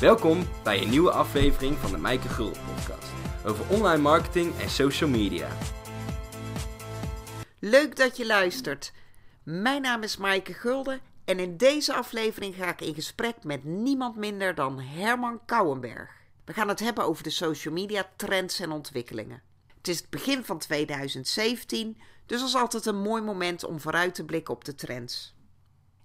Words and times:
Welkom 0.00 0.46
bij 0.62 0.82
een 0.82 0.90
nieuwe 0.90 1.10
aflevering 1.10 1.76
van 1.76 1.90
de 1.90 1.98
Mijke 1.98 2.28
Gulden 2.28 2.62
podcast 2.74 3.12
over 3.44 3.68
online 3.68 4.02
marketing 4.02 4.58
en 4.58 4.70
social 4.70 5.10
media. 5.10 5.48
Leuk 7.58 7.96
dat 7.96 8.16
je 8.16 8.26
luistert. 8.26 8.92
Mijn 9.42 9.82
naam 9.82 10.02
is 10.02 10.16
Maaike 10.16 10.52
Gulden 10.52 11.00
en 11.24 11.38
in 11.38 11.56
deze 11.56 11.94
aflevering 11.94 12.54
ga 12.54 12.68
ik 12.68 12.80
in 12.80 12.94
gesprek 12.94 13.44
met 13.44 13.64
niemand 13.64 14.16
minder 14.16 14.54
dan 14.54 14.80
Herman 14.80 15.40
Kouwenberg. 15.46 16.10
We 16.44 16.52
gaan 16.52 16.68
het 16.68 16.80
hebben 16.80 17.04
over 17.04 17.22
de 17.22 17.30
social 17.30 17.74
media 17.74 18.10
trends 18.16 18.60
en 18.60 18.70
ontwikkelingen. 18.70 19.42
Het 19.76 19.88
is 19.88 19.98
het 19.98 20.10
begin 20.10 20.44
van 20.44 20.58
2017, 20.58 22.00
dus 22.26 22.44
is 22.44 22.54
altijd 22.54 22.86
een 22.86 23.00
mooi 23.00 23.22
moment 23.22 23.64
om 23.64 23.80
vooruit 23.80 24.14
te 24.14 24.24
blikken 24.24 24.54
op 24.54 24.64
de 24.64 24.74
trends. 24.74 25.35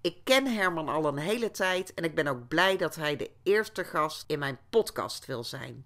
Ik 0.01 0.17
ken 0.23 0.47
Herman 0.47 0.89
al 0.89 1.05
een 1.05 1.17
hele 1.17 1.51
tijd 1.51 1.93
en 1.93 2.03
ik 2.03 2.15
ben 2.15 2.27
ook 2.27 2.47
blij 2.47 2.77
dat 2.77 2.95
hij 2.95 3.15
de 3.15 3.31
eerste 3.43 3.83
gast 3.83 4.23
in 4.27 4.39
mijn 4.39 4.59
podcast 4.69 5.25
wil 5.25 5.43
zijn. 5.43 5.85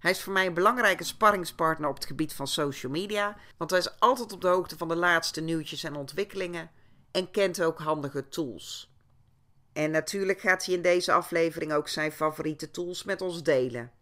Hij 0.00 0.10
is 0.10 0.22
voor 0.22 0.32
mij 0.32 0.46
een 0.46 0.54
belangrijke 0.54 1.04
sparringspartner 1.04 1.88
op 1.88 1.94
het 1.94 2.06
gebied 2.06 2.32
van 2.32 2.46
social 2.46 2.92
media, 2.92 3.36
want 3.56 3.70
hij 3.70 3.78
is 3.78 4.00
altijd 4.00 4.32
op 4.32 4.40
de 4.40 4.48
hoogte 4.48 4.76
van 4.76 4.88
de 4.88 4.96
laatste 4.96 5.40
nieuwtjes 5.40 5.84
en 5.84 5.96
ontwikkelingen 5.96 6.70
en 7.10 7.30
kent 7.30 7.62
ook 7.62 7.78
handige 7.78 8.28
tools. 8.28 8.92
En 9.72 9.90
natuurlijk 9.90 10.40
gaat 10.40 10.64
hij 10.64 10.74
in 10.74 10.82
deze 10.82 11.12
aflevering 11.12 11.72
ook 11.72 11.88
zijn 11.88 12.12
favoriete 12.12 12.70
tools 12.70 13.04
met 13.04 13.20
ons 13.20 13.42
delen. 13.42 13.92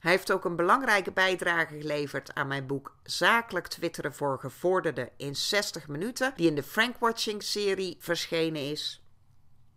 Hij 0.00 0.10
heeft 0.10 0.32
ook 0.32 0.44
een 0.44 0.56
belangrijke 0.56 1.12
bijdrage 1.12 1.78
geleverd 1.80 2.34
aan 2.34 2.46
mijn 2.46 2.66
boek 2.66 2.94
Zakelijk 3.02 3.66
Twitteren 3.66 4.14
voor 4.14 4.38
Gevorderden 4.38 5.10
in 5.16 5.36
60 5.36 5.88
minuten, 5.88 6.32
die 6.36 6.48
in 6.48 6.54
de 6.54 6.62
Frankwatching-serie 6.62 7.96
verschenen 7.98 8.70
is. 8.70 9.04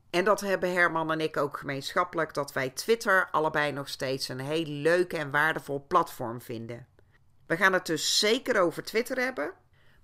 En 0.09 0.23
dat 0.23 0.41
hebben 0.41 0.73
Herman 0.73 1.11
en 1.11 1.21
ik 1.21 1.37
ook 1.37 1.57
gemeenschappelijk, 1.57 2.33
dat 2.33 2.53
wij 2.53 2.69
Twitter 2.69 3.27
allebei 3.31 3.71
nog 3.71 3.89
steeds 3.89 4.27
een 4.27 4.39
heel 4.39 4.65
leuk 4.65 5.13
en 5.13 5.31
waardevol 5.31 5.85
platform 5.87 6.41
vinden. 6.41 6.87
We 7.47 7.57
gaan 7.57 7.73
het 7.73 7.85
dus 7.85 8.19
zeker 8.19 8.61
over 8.61 8.83
Twitter 8.83 9.17
hebben. 9.17 9.53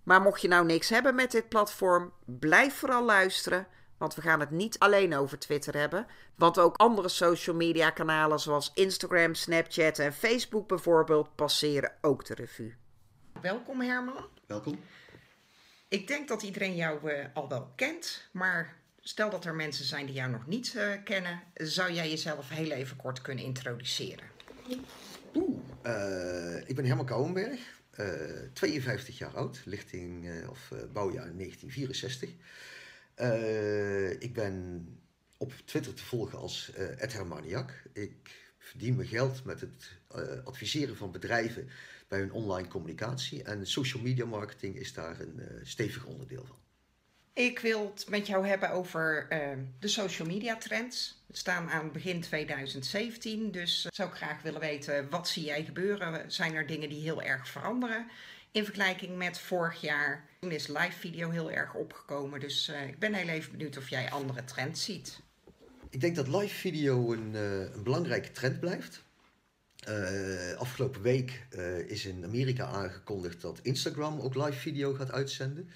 Maar 0.03 0.21
mocht 0.21 0.41
je 0.41 0.47
nou 0.47 0.65
niks 0.65 0.89
hebben 0.89 1.15
met 1.15 1.31
dit 1.31 1.49
platform, 1.49 2.13
blijf 2.25 2.75
vooral 2.75 3.03
luisteren, 3.03 3.67
want 3.99 4.15
we 4.15 4.21
gaan 4.21 4.39
het 4.39 4.51
niet 4.51 4.79
alleen 4.79 5.15
over 5.15 5.39
Twitter 5.39 5.77
hebben, 5.77 6.07
want 6.35 6.59
ook 6.59 6.75
andere 6.75 7.09
social 7.09 7.55
media 7.55 7.89
kanalen 7.89 8.39
zoals 8.39 8.71
Instagram, 8.73 9.33
Snapchat 9.33 9.99
en 9.99 10.13
Facebook 10.13 10.67
bijvoorbeeld 10.67 11.35
passeren 11.35 11.91
ook 12.01 12.25
de 12.25 12.33
revue. 12.33 12.75
Welkom 13.41 13.81
Herman. 13.81 14.25
Welkom. 14.45 14.79
Ik 15.87 16.07
denk 16.07 16.27
dat 16.27 16.41
iedereen 16.41 16.75
jou 16.75 17.11
uh, 17.11 17.25
al 17.33 17.49
wel 17.49 17.71
kent, 17.75 18.27
maar 18.31 18.75
stel 18.99 19.29
dat 19.29 19.45
er 19.45 19.55
mensen 19.55 19.85
zijn 19.85 20.05
die 20.05 20.15
jou 20.15 20.31
nog 20.31 20.47
niet 20.47 20.73
uh, 20.75 20.93
kennen, 21.03 21.41
zou 21.53 21.91
jij 21.91 22.09
jezelf 22.09 22.49
heel 22.49 22.71
even 22.71 22.97
kort 22.97 23.21
kunnen 23.21 23.43
introduceren? 23.43 24.25
Oeh, 25.35 25.59
uh, 25.85 26.69
ik 26.69 26.75
ben 26.75 26.85
Herman 26.85 27.05
Kouwenberg, 27.05 27.59
52 28.53 29.17
jaar 29.17 29.35
oud, 29.35 29.61
lichting 29.65 30.29
of 30.49 30.71
bouwjaar 30.93 31.31
1964. 31.35 32.29
Ik 34.19 34.33
ben 34.33 34.85
op 35.37 35.53
Twitter 35.65 35.93
te 35.93 36.03
volgen 36.03 36.39
als 36.39 36.71
uh, 36.77 37.01
Ed 37.01 37.13
Hermaniak. 37.13 37.83
Ik 37.93 38.51
verdien 38.57 38.95
mijn 38.95 39.07
geld 39.07 39.43
met 39.43 39.61
het 39.61 39.91
uh, 40.15 40.45
adviseren 40.45 40.97
van 40.97 41.11
bedrijven 41.11 41.69
bij 42.07 42.19
hun 42.19 42.31
online 42.31 42.67
communicatie. 42.67 43.43
En 43.43 43.67
social 43.67 44.03
media 44.03 44.25
marketing 44.25 44.75
is 44.75 44.93
daar 44.93 45.19
een 45.19 45.41
stevig 45.63 46.05
onderdeel 46.05 46.45
van. 46.45 46.57
Ik 47.33 47.59
wil 47.59 47.91
het 47.95 48.09
met 48.09 48.27
jou 48.27 48.47
hebben 48.47 48.71
over 48.71 49.27
de 49.79 49.87
social 49.87 50.27
media 50.27 50.57
trends. 50.57 51.23
We 51.25 51.37
staan 51.37 51.69
aan 51.69 51.91
begin 51.91 52.21
2017, 52.21 53.51
dus 53.51 53.87
zou 53.89 54.09
ik 54.09 54.15
graag 54.15 54.41
willen 54.41 54.59
weten, 54.59 55.09
wat 55.09 55.27
zie 55.27 55.43
jij 55.43 55.63
gebeuren? 55.63 56.31
Zijn 56.31 56.55
er 56.55 56.67
dingen 56.67 56.89
die 56.89 57.01
heel 57.01 57.21
erg 57.21 57.47
veranderen? 57.47 58.07
In 58.51 58.63
vergelijking 58.63 59.17
met 59.17 59.39
vorig 59.39 59.81
jaar, 59.81 60.28
toen 60.39 60.51
is 60.51 60.67
live 60.67 60.99
video 60.99 61.29
heel 61.29 61.51
erg 61.51 61.73
opgekomen. 61.73 62.39
Dus 62.39 62.71
ik 62.87 62.99
ben 62.99 63.13
heel 63.13 63.27
even 63.27 63.51
benieuwd 63.51 63.77
of 63.77 63.89
jij 63.89 64.09
andere 64.09 64.43
trends 64.43 64.83
ziet. 64.83 65.19
Ik 65.89 66.01
denk 66.01 66.15
dat 66.15 66.27
live 66.27 66.55
video 66.55 67.13
een, 67.13 67.31
uh, 67.33 67.73
een 67.73 67.83
belangrijke 67.83 68.31
trend 68.31 68.59
blijft. 68.59 69.03
Uh, 69.89 70.53
afgelopen 70.53 71.01
week 71.01 71.47
is 71.87 72.05
in 72.05 72.23
Amerika 72.23 72.65
aangekondigd 72.65 73.41
dat 73.41 73.59
Instagram 73.61 74.19
ook 74.19 74.35
live 74.35 74.59
video 74.59 74.93
gaat 74.93 75.11
uitzenden. 75.11 75.69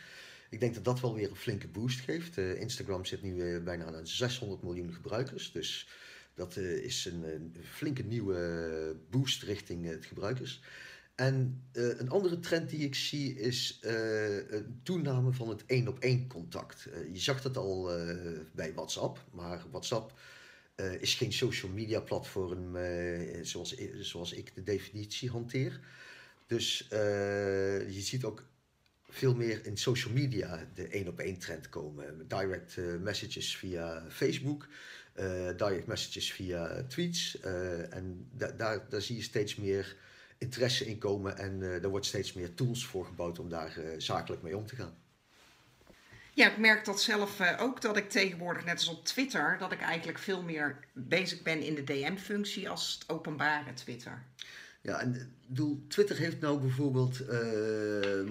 Ik 0.50 0.59
denk 0.59 0.74
dat 0.74 0.84
dat 0.84 1.00
wel 1.00 1.13
weer 1.13 1.30
een 1.30 1.35
flinke 1.35 1.68
boost 1.68 2.00
geeft. 2.00 2.38
Instagram 2.38 3.06
zit 3.06 3.22
nu 3.22 3.59
bijna 3.59 3.85
aan 3.85 4.07
600 4.07 4.63
miljoen 4.63 4.94
gebruikers. 4.94 5.51
Dus 5.51 5.88
dat 6.34 6.57
is 6.57 7.06
een, 7.06 7.24
een, 7.24 7.56
flinke 7.72 8.03
nieuwe 8.03 8.95
boost 9.09 9.44
richting 9.44 9.85
het 9.85 10.06
gebruikers. 10.06 10.62
En 11.16 11.63
uh, 11.74 12.00
een 12.00 12.09
andere 12.09 12.40
trend 12.40 12.69
die 12.69 12.79
ik 12.79 12.96
zie 12.96 13.40
is 13.40 13.79
uh, 13.81 14.51
een 14.51 14.79
toename 14.84 15.31
van 15.31 15.50
het 15.50 15.66
één 15.66 15.88
op 15.88 16.00
één 16.00 16.28
contact. 16.28 16.88
Uh, 16.88 17.13
je 17.13 17.19
zag 17.19 17.41
dat 17.41 17.57
al 17.57 17.90
bij 18.51 18.74
WhatsApp, 18.74 19.25
maar 19.31 19.63
WhatsApp 19.72 20.19
is 21.00 21.16
geen 21.16 21.34
social 21.34 21.72
media 21.72 22.00
platform 22.00 22.78
zoals, 23.41 23.75
zoals 24.00 24.34
ik 24.34 24.56
de 24.56 24.63
definitie 24.63 25.29
hanteer. 25.29 25.79
Dus 26.47 26.85
je 26.90 28.01
ziet 28.01 28.24
ook 28.24 28.44
veel 29.09 29.35
meer 29.35 29.66
in 29.66 29.78
social 29.78 30.13
media 30.13 30.68
de 30.74 30.88
één 30.88 31.07
op 31.07 31.19
één 31.19 31.38
trend 31.38 31.69
komen. 31.69 32.28
Direct 32.28 32.78
messages 33.01 33.57
via 33.57 34.06
Facebook, 34.09 34.68
direct 35.57 35.88
messages 35.88 36.34
via 36.34 36.84
tweets. 36.88 37.40
en 37.90 38.28
da 38.31 38.51
daar, 38.51 38.90
daar 38.90 39.01
zie 39.01 39.16
je 39.16 39.22
steeds 39.22 39.56
meer 39.56 39.95
interesse 40.44 40.86
in 40.86 40.98
komen 40.98 41.38
en 41.38 41.59
uh, 41.59 41.84
er 41.84 41.90
wordt 41.90 42.06
steeds 42.06 42.34
meer 42.34 42.54
tools 42.54 42.86
voor 42.86 43.06
gebouwd 43.06 43.40
om 43.40 43.50
daar 43.50 43.78
uh, 43.78 43.86
zakelijk 43.98 44.42
mee 44.42 44.58
om 44.58 44.66
te 44.66 44.76
gaan. 44.76 44.96
Ja, 46.34 46.52
ik 46.52 46.58
merk 46.58 46.86
dat 46.86 47.02
zelf 47.02 47.40
uh, 47.40 47.58
ook 47.59 47.81
dat 47.81 47.98
ik 47.98 48.09
tegenwoordig, 48.09 48.66
net 48.66 48.78
als 48.78 48.88
op 48.88 49.06
Twitter, 49.06 49.56
dat 49.59 49.72
ik 49.72 49.81
eigenlijk 49.81 50.20
veel 50.20 50.44
meer 50.44 50.78
bezig 50.94 51.42
ben 51.42 51.62
in 51.62 51.76
de 51.76 51.84
DM-functie 51.84 52.70
als 52.70 52.94
het 53.00 53.09
openbare 53.09 53.74
Twitter. 53.74 54.24
Ja, 54.81 55.00
en 55.00 55.34
bedoel, 55.48 55.86
Twitter 55.88 56.18
heeft 56.18 56.40
nou 56.40 56.60
bijvoorbeeld 56.60 57.22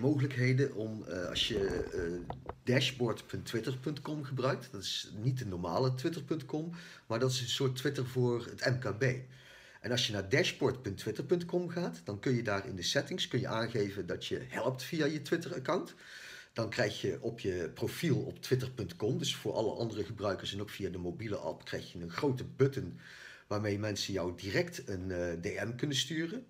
mogelijkheden 0.00 0.74
om 0.74 1.04
als 1.28 1.48
je 1.48 1.84
dashboard.twitter.com 2.64 4.24
gebruikt, 4.24 4.68
dat 4.72 4.82
is 4.82 5.12
niet 5.22 5.38
de 5.38 5.46
normale 5.46 5.94
twitter.com, 5.94 6.72
maar 7.06 7.18
dat 7.18 7.30
is 7.30 7.40
een 7.40 7.48
soort 7.48 7.76
Twitter 7.76 8.06
voor 8.06 8.46
het 8.46 8.64
MKB. 8.66 9.04
En 9.82 9.90
als 9.90 10.06
je 10.06 10.12
naar 10.12 10.28
dashboard.twitter.com 10.28 11.68
gaat, 11.68 12.00
dan 12.04 12.20
kun 12.20 12.34
je 12.34 12.42
daar 12.42 12.66
in 12.66 12.76
de 12.76 12.82
settings 12.82 13.28
kun 13.28 13.40
je 13.40 13.46
aangeven 13.46 14.06
dat 14.06 14.26
je 14.26 14.40
helpt 14.48 14.82
via 14.82 15.04
je 15.04 15.22
Twitter-account. 15.22 15.94
Dan 16.52 16.70
krijg 16.70 17.00
je 17.00 17.18
op 17.20 17.40
je 17.40 17.70
profiel 17.74 18.18
op 18.18 18.42
twitter.com, 18.42 19.18
dus 19.18 19.36
voor 19.36 19.52
alle 19.52 19.74
andere 19.74 20.04
gebruikers 20.04 20.52
en 20.52 20.60
ook 20.60 20.70
via 20.70 20.90
de 20.90 20.98
mobiele 20.98 21.36
app, 21.36 21.64
krijg 21.64 21.92
je 21.92 21.98
een 21.98 22.10
grote 22.10 22.44
button 22.44 22.98
waarmee 23.46 23.78
mensen 23.78 24.12
jou 24.12 24.32
direct 24.36 24.88
een 24.88 25.08
uh, 25.08 25.32
DM 25.40 25.76
kunnen 25.76 25.96
sturen. 25.96 26.46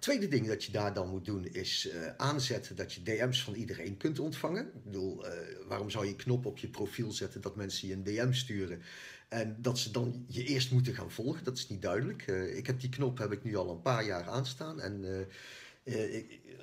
Tweede 0.00 0.28
ding 0.28 0.46
dat 0.46 0.64
je 0.64 0.72
daar 0.72 0.94
dan 0.94 1.08
moet 1.08 1.24
doen 1.24 1.44
is 1.44 1.88
uh, 1.94 2.06
aanzetten 2.16 2.76
dat 2.76 2.92
je 2.92 3.02
DM's 3.02 3.42
van 3.42 3.54
iedereen 3.54 3.96
kunt 3.96 4.18
ontvangen. 4.18 4.66
Ik 4.66 4.84
bedoel, 4.84 5.26
uh, 5.26 5.32
waarom 5.66 5.90
zou 5.90 6.06
je 6.06 6.16
knop 6.16 6.46
op 6.46 6.58
je 6.58 6.68
profiel 6.68 7.12
zetten 7.12 7.40
dat 7.40 7.56
mensen 7.56 7.88
je 7.88 7.94
een 7.94 8.02
DM 8.02 8.32
sturen 8.32 8.82
en 9.28 9.56
dat 9.58 9.78
ze 9.78 9.90
dan 9.90 10.24
je 10.28 10.44
eerst 10.44 10.70
moeten 10.70 10.94
gaan 10.94 11.10
volgen, 11.10 11.44
dat 11.44 11.56
is 11.56 11.68
niet 11.68 11.82
duidelijk. 11.82 12.26
Uh, 12.26 12.56
ik 12.56 12.66
heb 12.66 12.80
die 12.80 12.88
knop 12.88 13.18
heb 13.18 13.32
ik 13.32 13.42
nu 13.42 13.56
al 13.56 13.70
een 13.70 13.82
paar 13.82 14.04
jaar 14.04 14.28
aanstaan. 14.28 14.80
En 14.80 15.26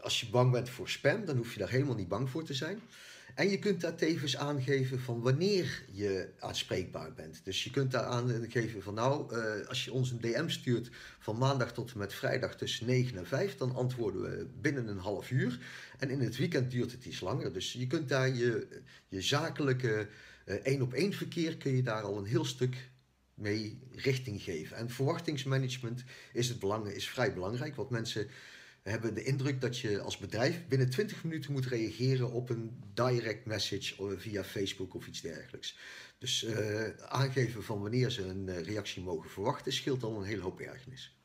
als 0.01 0.19
je 0.19 0.29
bang 0.29 0.51
bent 0.51 0.69
voor 0.69 0.89
spam, 0.89 1.25
dan 1.25 1.37
hoef 1.37 1.53
je 1.53 1.59
daar 1.59 1.69
helemaal 1.69 1.95
niet 1.95 2.07
bang 2.07 2.29
voor 2.29 2.43
te 2.43 2.53
zijn. 2.53 2.81
En 3.35 3.49
je 3.49 3.59
kunt 3.59 3.81
daar 3.81 3.95
tevens 3.95 4.37
aangeven 4.37 4.99
van 4.99 5.21
wanneer 5.21 5.83
je 5.91 6.29
aanspreekbaar 6.39 7.13
bent. 7.13 7.41
Dus 7.43 7.63
je 7.63 7.69
kunt 7.69 7.91
daar 7.91 8.03
aangeven 8.03 8.81
van 8.81 8.93
nou, 8.93 9.35
als 9.67 9.85
je 9.85 9.91
ons 9.91 10.11
een 10.11 10.21
DM 10.21 10.49
stuurt 10.49 10.89
van 11.19 11.37
maandag 11.37 11.73
tot 11.73 11.91
en 11.91 11.97
met 11.97 12.13
vrijdag 12.13 12.55
tussen 12.55 12.85
9 12.85 13.17
en 13.17 13.27
5, 13.27 13.57
dan 13.57 13.75
antwoorden 13.75 14.21
we 14.21 14.47
binnen 14.61 14.87
een 14.87 14.97
half 14.97 15.31
uur. 15.31 15.59
En 15.97 16.09
in 16.09 16.21
het 16.21 16.37
weekend 16.37 16.71
duurt 16.71 16.91
het 16.91 17.05
iets 17.05 17.19
langer. 17.19 17.53
Dus 17.53 17.73
je 17.73 17.87
kunt 17.87 18.09
daar 18.09 18.35
je, 18.35 18.67
je 19.07 19.21
zakelijke 19.21 20.07
één 20.63 20.81
op 20.81 20.93
één 20.93 21.13
verkeer 21.13 21.57
kun 21.57 21.75
je 21.75 21.83
daar 21.83 22.01
al 22.01 22.17
een 22.17 22.25
heel 22.25 22.45
stuk 22.45 22.89
mee 23.33 23.79
richting 23.91 24.41
geven. 24.41 24.77
En 24.77 24.89
verwachtingsmanagement 24.89 26.03
is, 26.33 26.49
het 26.49 26.59
belang, 26.59 26.87
is 26.87 27.09
vrij 27.09 27.33
belangrijk, 27.33 27.75
want 27.75 27.89
mensen 27.89 28.27
hebben 28.89 29.13
de 29.13 29.23
indruk 29.23 29.61
dat 29.61 29.79
je 29.79 30.01
als 30.01 30.17
bedrijf 30.17 30.67
binnen 30.67 30.89
20 30.89 31.23
minuten 31.23 31.51
moet 31.51 31.65
reageren 31.65 32.31
op 32.31 32.49
een 32.49 32.83
direct 32.93 33.45
message 33.45 34.17
via 34.17 34.43
Facebook 34.43 34.93
of 34.95 35.07
iets 35.07 35.21
dergelijks. 35.21 35.77
Dus 36.17 36.43
uh, 36.43 36.87
aangeven 37.07 37.63
van 37.63 37.81
wanneer 37.81 38.09
ze 38.09 38.23
een 38.23 38.47
uh, 38.47 38.61
reactie 38.61 39.03
mogen 39.03 39.29
verwachten 39.29 39.73
scheelt 39.73 40.03
al 40.03 40.17
een 40.17 40.23
hele 40.23 40.41
hoop 40.41 40.59
ergernis. 40.59 41.15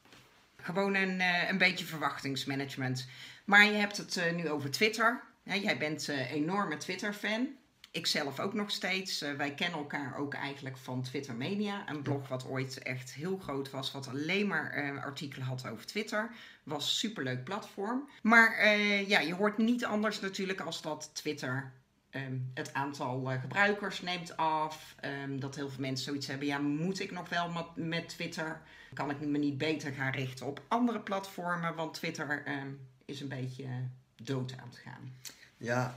Gewoon 0.57 0.95
een, 0.95 1.21
een 1.49 1.59
beetje 1.59 1.85
verwachtingsmanagement. 1.85 3.07
Maar 3.45 3.65
je 3.65 3.73
hebt 3.73 3.97
het 3.97 4.23
nu 4.37 4.49
over 4.49 4.71
Twitter. 4.71 5.23
Jij 5.45 5.79
bent 5.79 6.09
een 6.09 6.19
enorme 6.19 6.77
Twitter-fan. 6.77 7.49
Ik 7.93 8.07
zelf 8.07 8.41
ook 8.41 8.55
nog 8.55 8.71
steeds. 8.71 9.23
Eh, 9.23 9.33
wij 9.33 9.55
kennen 9.55 9.79
elkaar 9.79 10.17
ook 10.17 10.35
eigenlijk 10.35 10.77
van 10.77 11.03
Twitter 11.03 11.35
Mania. 11.35 11.89
Een 11.89 12.03
blog 12.03 12.29
wat 12.29 12.47
ooit 12.47 12.79
echt 12.79 13.15
heel 13.15 13.37
groot 13.37 13.71
was. 13.71 13.93
Wat 13.93 14.09
alleen 14.09 14.47
maar 14.47 14.85
uh, 14.85 15.03
artikelen 15.03 15.47
had 15.47 15.67
over 15.67 15.87
Twitter. 15.87 16.31
Was 16.63 16.85
een 16.85 16.91
superleuk 16.91 17.45
platform. 17.45 18.09
Maar 18.23 18.77
ja, 19.07 19.21
je 19.21 19.35
hoort 19.35 19.59
niet 19.59 19.85
anders 19.85 20.21
natuurlijk 20.21 20.61
als 20.61 20.83
dat 20.83 21.11
Twitter 21.13 21.73
Ehm, 22.13 22.39
het 22.55 22.75
aantal 22.75 23.25
gebruikers 23.41 24.01
neemt 24.01 24.37
af. 24.37 24.95
Um, 25.25 25.41
dat 25.41 25.55
heel 25.55 25.69
veel 25.71 25.81
mensen 25.81 26.05
zoiets 26.05 26.27
hebben: 26.27 26.47
ja, 26.47 26.59
moet 26.59 27.01
ik 27.01 27.11
nog 27.11 27.29
wel 27.29 27.51
met, 27.51 27.67
met 27.75 28.09
Twitter? 28.09 28.61
Kan 28.93 29.11
ik 29.11 29.21
me 29.21 29.39
niet 29.39 29.59
beter 29.59 29.93
gaan 29.93 30.13
richten 30.13 30.47
op 30.47 30.63
andere 30.69 31.01
platformen? 31.01 31.75
Want 31.75 31.95
Twitter 31.95 32.43
um, 32.49 32.89
is 33.05 33.21
een 33.21 33.29
beetje 33.29 33.67
dood 34.23 34.55
aan 34.61 34.69
het 34.69 34.79
gaan. 34.79 35.17
Ja, 35.57 35.95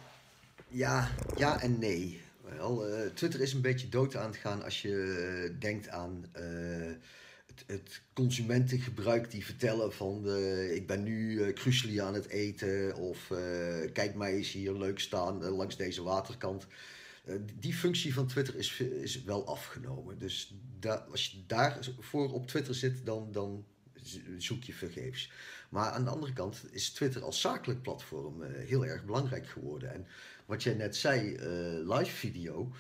ja, 0.76 1.12
ja 1.38 1.62
en 1.62 1.80
nee. 1.80 2.22
Wel, 2.58 2.90
uh, 2.90 3.06
Twitter 3.14 3.42
is 3.42 3.54
een 3.54 3.62
beetje 3.62 3.90
dood 3.90 4.16
aan 4.16 4.30
het 4.30 4.38
gaan 4.38 4.64
als 4.64 4.82
je 4.82 5.50
uh, 5.52 5.60
denkt 5.60 5.90
aan 5.90 6.26
het, 7.66 8.02
consumentengebruik 8.14 9.32
die 9.32 9.46
vertellen 9.46 9.94
van 9.94 10.28
ik 10.72 10.88
ben 10.88 11.04
nu 11.04 11.32
uh, 11.32 12.04
aan 12.04 12.14
het 12.14 12.28
eten 12.28 12.96
of 12.96 13.28
kijk 13.94 14.16
mij 14.16 14.34
eens 14.34 14.52
hier 14.52 14.74
leuk 14.74 15.00
staan 15.00 15.44
langs 15.44 15.78
deze 15.78 16.04
waterkant. 16.04 16.68
die 17.60 17.74
functie 17.74 18.14
van 18.14 18.28
Twitter 18.28 18.56
is, 18.56 18.80
is 18.80 19.24
wel 19.24 19.48
afgenomen. 19.48 20.20
Dus 20.20 20.56
als 21.12 21.32
je 21.32 21.38
daarvoor 21.48 22.34
op 22.34 22.48
Twitter 22.48 22.76
zit, 22.76 23.06
dan, 23.06 23.32
dan 23.32 23.66
zoek 24.38 24.64
je 24.64 24.74
vergeefs. 24.74 25.32
Maar 25.70 25.90
aan 25.92 26.04
de 26.04 26.10
andere 26.10 26.34
kant 26.34 26.64
is 26.72 26.90
Twitter 26.90 27.24
als 27.24 27.42
zakelijk 27.42 27.82
platform 27.82 28.42
heel 28.44 28.86
erg 28.86 29.06
belangrijk 29.06 29.48
geworden. 29.48 29.94
En 29.94 30.08
wat 30.46 30.64
jij 30.64 30.74
net 30.74 30.96
zei, 30.96 31.38
live 31.84 32.16
video. 32.16 32.72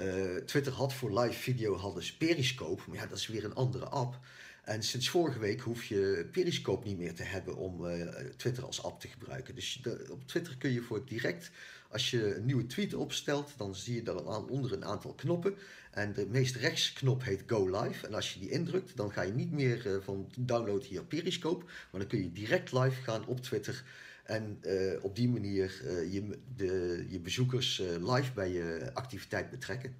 Uh, 0.00 0.36
Twitter 0.36 0.72
had 0.72 0.94
voor 0.94 1.20
live 1.20 1.38
video 1.40 1.76
hadden 1.76 2.04
Periscope, 2.18 2.82
maar 2.86 2.96
ja, 2.96 3.06
dat 3.06 3.18
is 3.18 3.26
weer 3.26 3.44
een 3.44 3.54
andere 3.54 3.84
app. 3.84 4.18
En 4.64 4.82
sinds 4.82 5.08
vorige 5.08 5.38
week 5.38 5.60
hoef 5.60 5.84
je 5.84 6.28
Periscope 6.32 6.86
niet 6.86 6.98
meer 6.98 7.14
te 7.14 7.22
hebben 7.22 7.56
om 7.56 7.84
uh, 7.84 8.06
Twitter 8.36 8.64
als 8.64 8.82
app 8.82 9.00
te 9.00 9.08
gebruiken. 9.08 9.54
Dus 9.54 9.82
op 10.10 10.26
Twitter 10.26 10.56
kun 10.56 10.70
je 10.70 10.82
voor 10.82 11.06
direct, 11.06 11.50
als 11.90 12.10
je 12.10 12.36
een 12.36 12.44
nieuwe 12.44 12.66
tweet 12.66 12.94
opstelt, 12.94 13.52
dan 13.56 13.74
zie 13.74 13.94
je 13.94 14.02
daar 14.02 14.28
aan, 14.28 14.48
onder 14.48 14.72
een 14.72 14.84
aantal 14.84 15.14
knoppen. 15.14 15.54
En 15.90 16.12
de 16.12 16.26
meest 16.26 16.56
rechts 16.56 16.92
knop 16.92 17.24
heet 17.24 17.42
Go 17.46 17.80
Live. 17.80 18.06
En 18.06 18.14
als 18.14 18.32
je 18.32 18.40
die 18.40 18.50
indrukt, 18.50 18.96
dan 18.96 19.12
ga 19.12 19.22
je 19.22 19.32
niet 19.32 19.52
meer 19.52 20.00
van 20.02 20.30
download 20.38 20.84
hier 20.84 21.04
Periscope, 21.04 21.64
maar 21.64 22.00
dan 22.00 22.08
kun 22.08 22.22
je 22.22 22.32
direct 22.32 22.72
live 22.72 23.02
gaan 23.02 23.26
op 23.26 23.40
Twitter. 23.40 23.84
En 24.24 24.60
uh, 24.62 25.04
op 25.04 25.16
die 25.16 25.28
manier 25.28 25.80
uh, 25.84 26.12
je, 26.12 26.38
de, 26.56 27.06
je 27.08 27.18
bezoekers 27.18 27.80
uh, 27.80 28.14
live 28.14 28.32
bij 28.32 28.52
je 28.52 28.90
activiteit 28.94 29.50
betrekken. 29.50 29.96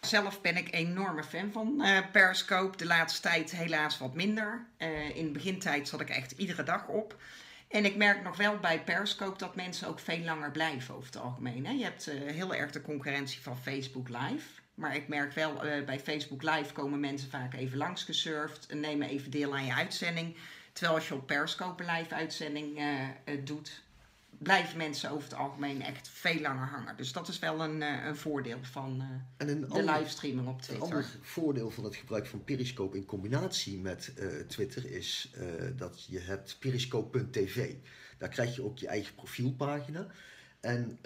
Zelf 0.00 0.40
ben 0.40 0.56
ik 0.56 0.74
enorme 0.74 1.24
fan 1.24 1.52
van 1.52 1.84
Periscope. 2.12 2.76
De 2.76 2.86
laatste 2.86 3.20
tijd 3.20 3.50
helaas 3.50 3.98
wat 3.98 4.14
minder. 4.14 4.66
in 5.14 5.24
de 5.26 5.30
begintijd 5.32 5.88
zat 5.88 6.00
ik 6.00 6.08
echt 6.08 6.32
iedere 6.32 6.62
dag 6.62 6.88
op. 6.88 7.20
En 7.68 7.84
ik 7.84 7.96
merk 7.96 8.22
nog 8.22 8.36
wel 8.36 8.58
bij 8.58 8.82
Periscope 8.82 9.38
dat 9.38 9.56
mensen 9.56 9.88
ook 9.88 9.98
veel 9.98 10.18
langer 10.18 10.50
blijven 10.50 10.94
over 10.94 11.06
het 11.06 11.22
algemeen. 11.22 11.66
Hè? 11.66 11.72
Je 11.72 11.82
hebt 11.84 12.04
heel 12.10 12.54
erg 12.54 12.70
de 12.70 12.82
concurrentie 12.82 13.40
van 13.40 13.58
Facebook 13.58 14.08
Live. 14.08 14.48
Maar 14.74 14.96
ik 14.96 15.08
merk 15.08 15.32
wel, 15.32 15.54
bij 15.86 16.00
Facebook 16.00 16.42
Live 16.42 16.72
komen 16.72 17.00
mensen 17.00 17.30
vaak 17.30 17.54
even 17.54 17.78
langs 17.78 18.04
gesurfd 18.04 18.66
en 18.66 18.80
nemen 18.80 19.08
even 19.08 19.30
deel 19.30 19.54
aan 19.54 19.66
je 19.66 19.74
uitzending. 19.74 20.36
Terwijl 20.76 20.96
als 20.96 21.08
je 21.08 21.14
op 21.14 21.26
Periscope 21.26 21.82
een 21.82 21.96
live 21.96 22.14
uitzending 22.14 22.78
uh, 22.78 23.44
doet, 23.44 23.82
blijven 24.38 24.76
mensen 24.76 25.10
over 25.10 25.22
het 25.22 25.38
algemeen 25.38 25.82
echt 25.82 26.08
veel 26.08 26.40
langer 26.40 26.66
hangen. 26.66 26.96
Dus 26.96 27.12
dat 27.12 27.28
is 27.28 27.38
wel 27.38 27.60
een, 27.60 27.80
uh, 27.80 28.04
een 28.04 28.16
voordeel 28.16 28.58
van 28.62 28.96
uh, 29.00 29.06
en 29.36 29.48
een 29.48 29.60
de 29.60 29.66
ander, 29.66 29.94
livestreaming 29.94 30.48
op 30.48 30.62
Twitter. 30.62 30.86
Een 30.86 30.94
ander 30.94 31.18
voordeel 31.22 31.70
van 31.70 31.84
het 31.84 31.96
gebruik 31.96 32.26
van 32.26 32.44
Periscope 32.44 32.96
in 32.96 33.04
combinatie 33.04 33.78
met 33.78 34.12
Twitter 34.48 34.90
is 34.90 35.30
dat 35.76 36.06
je 36.08 36.20
hebt 36.20 36.56
periscope.tv. 36.58 37.74
Daar 38.18 38.28
krijg 38.28 38.54
je 38.54 38.64
ook 38.64 38.78
je 38.78 38.86
eigen 38.86 39.14
profielpagina. 39.14 40.06
En 40.66 40.98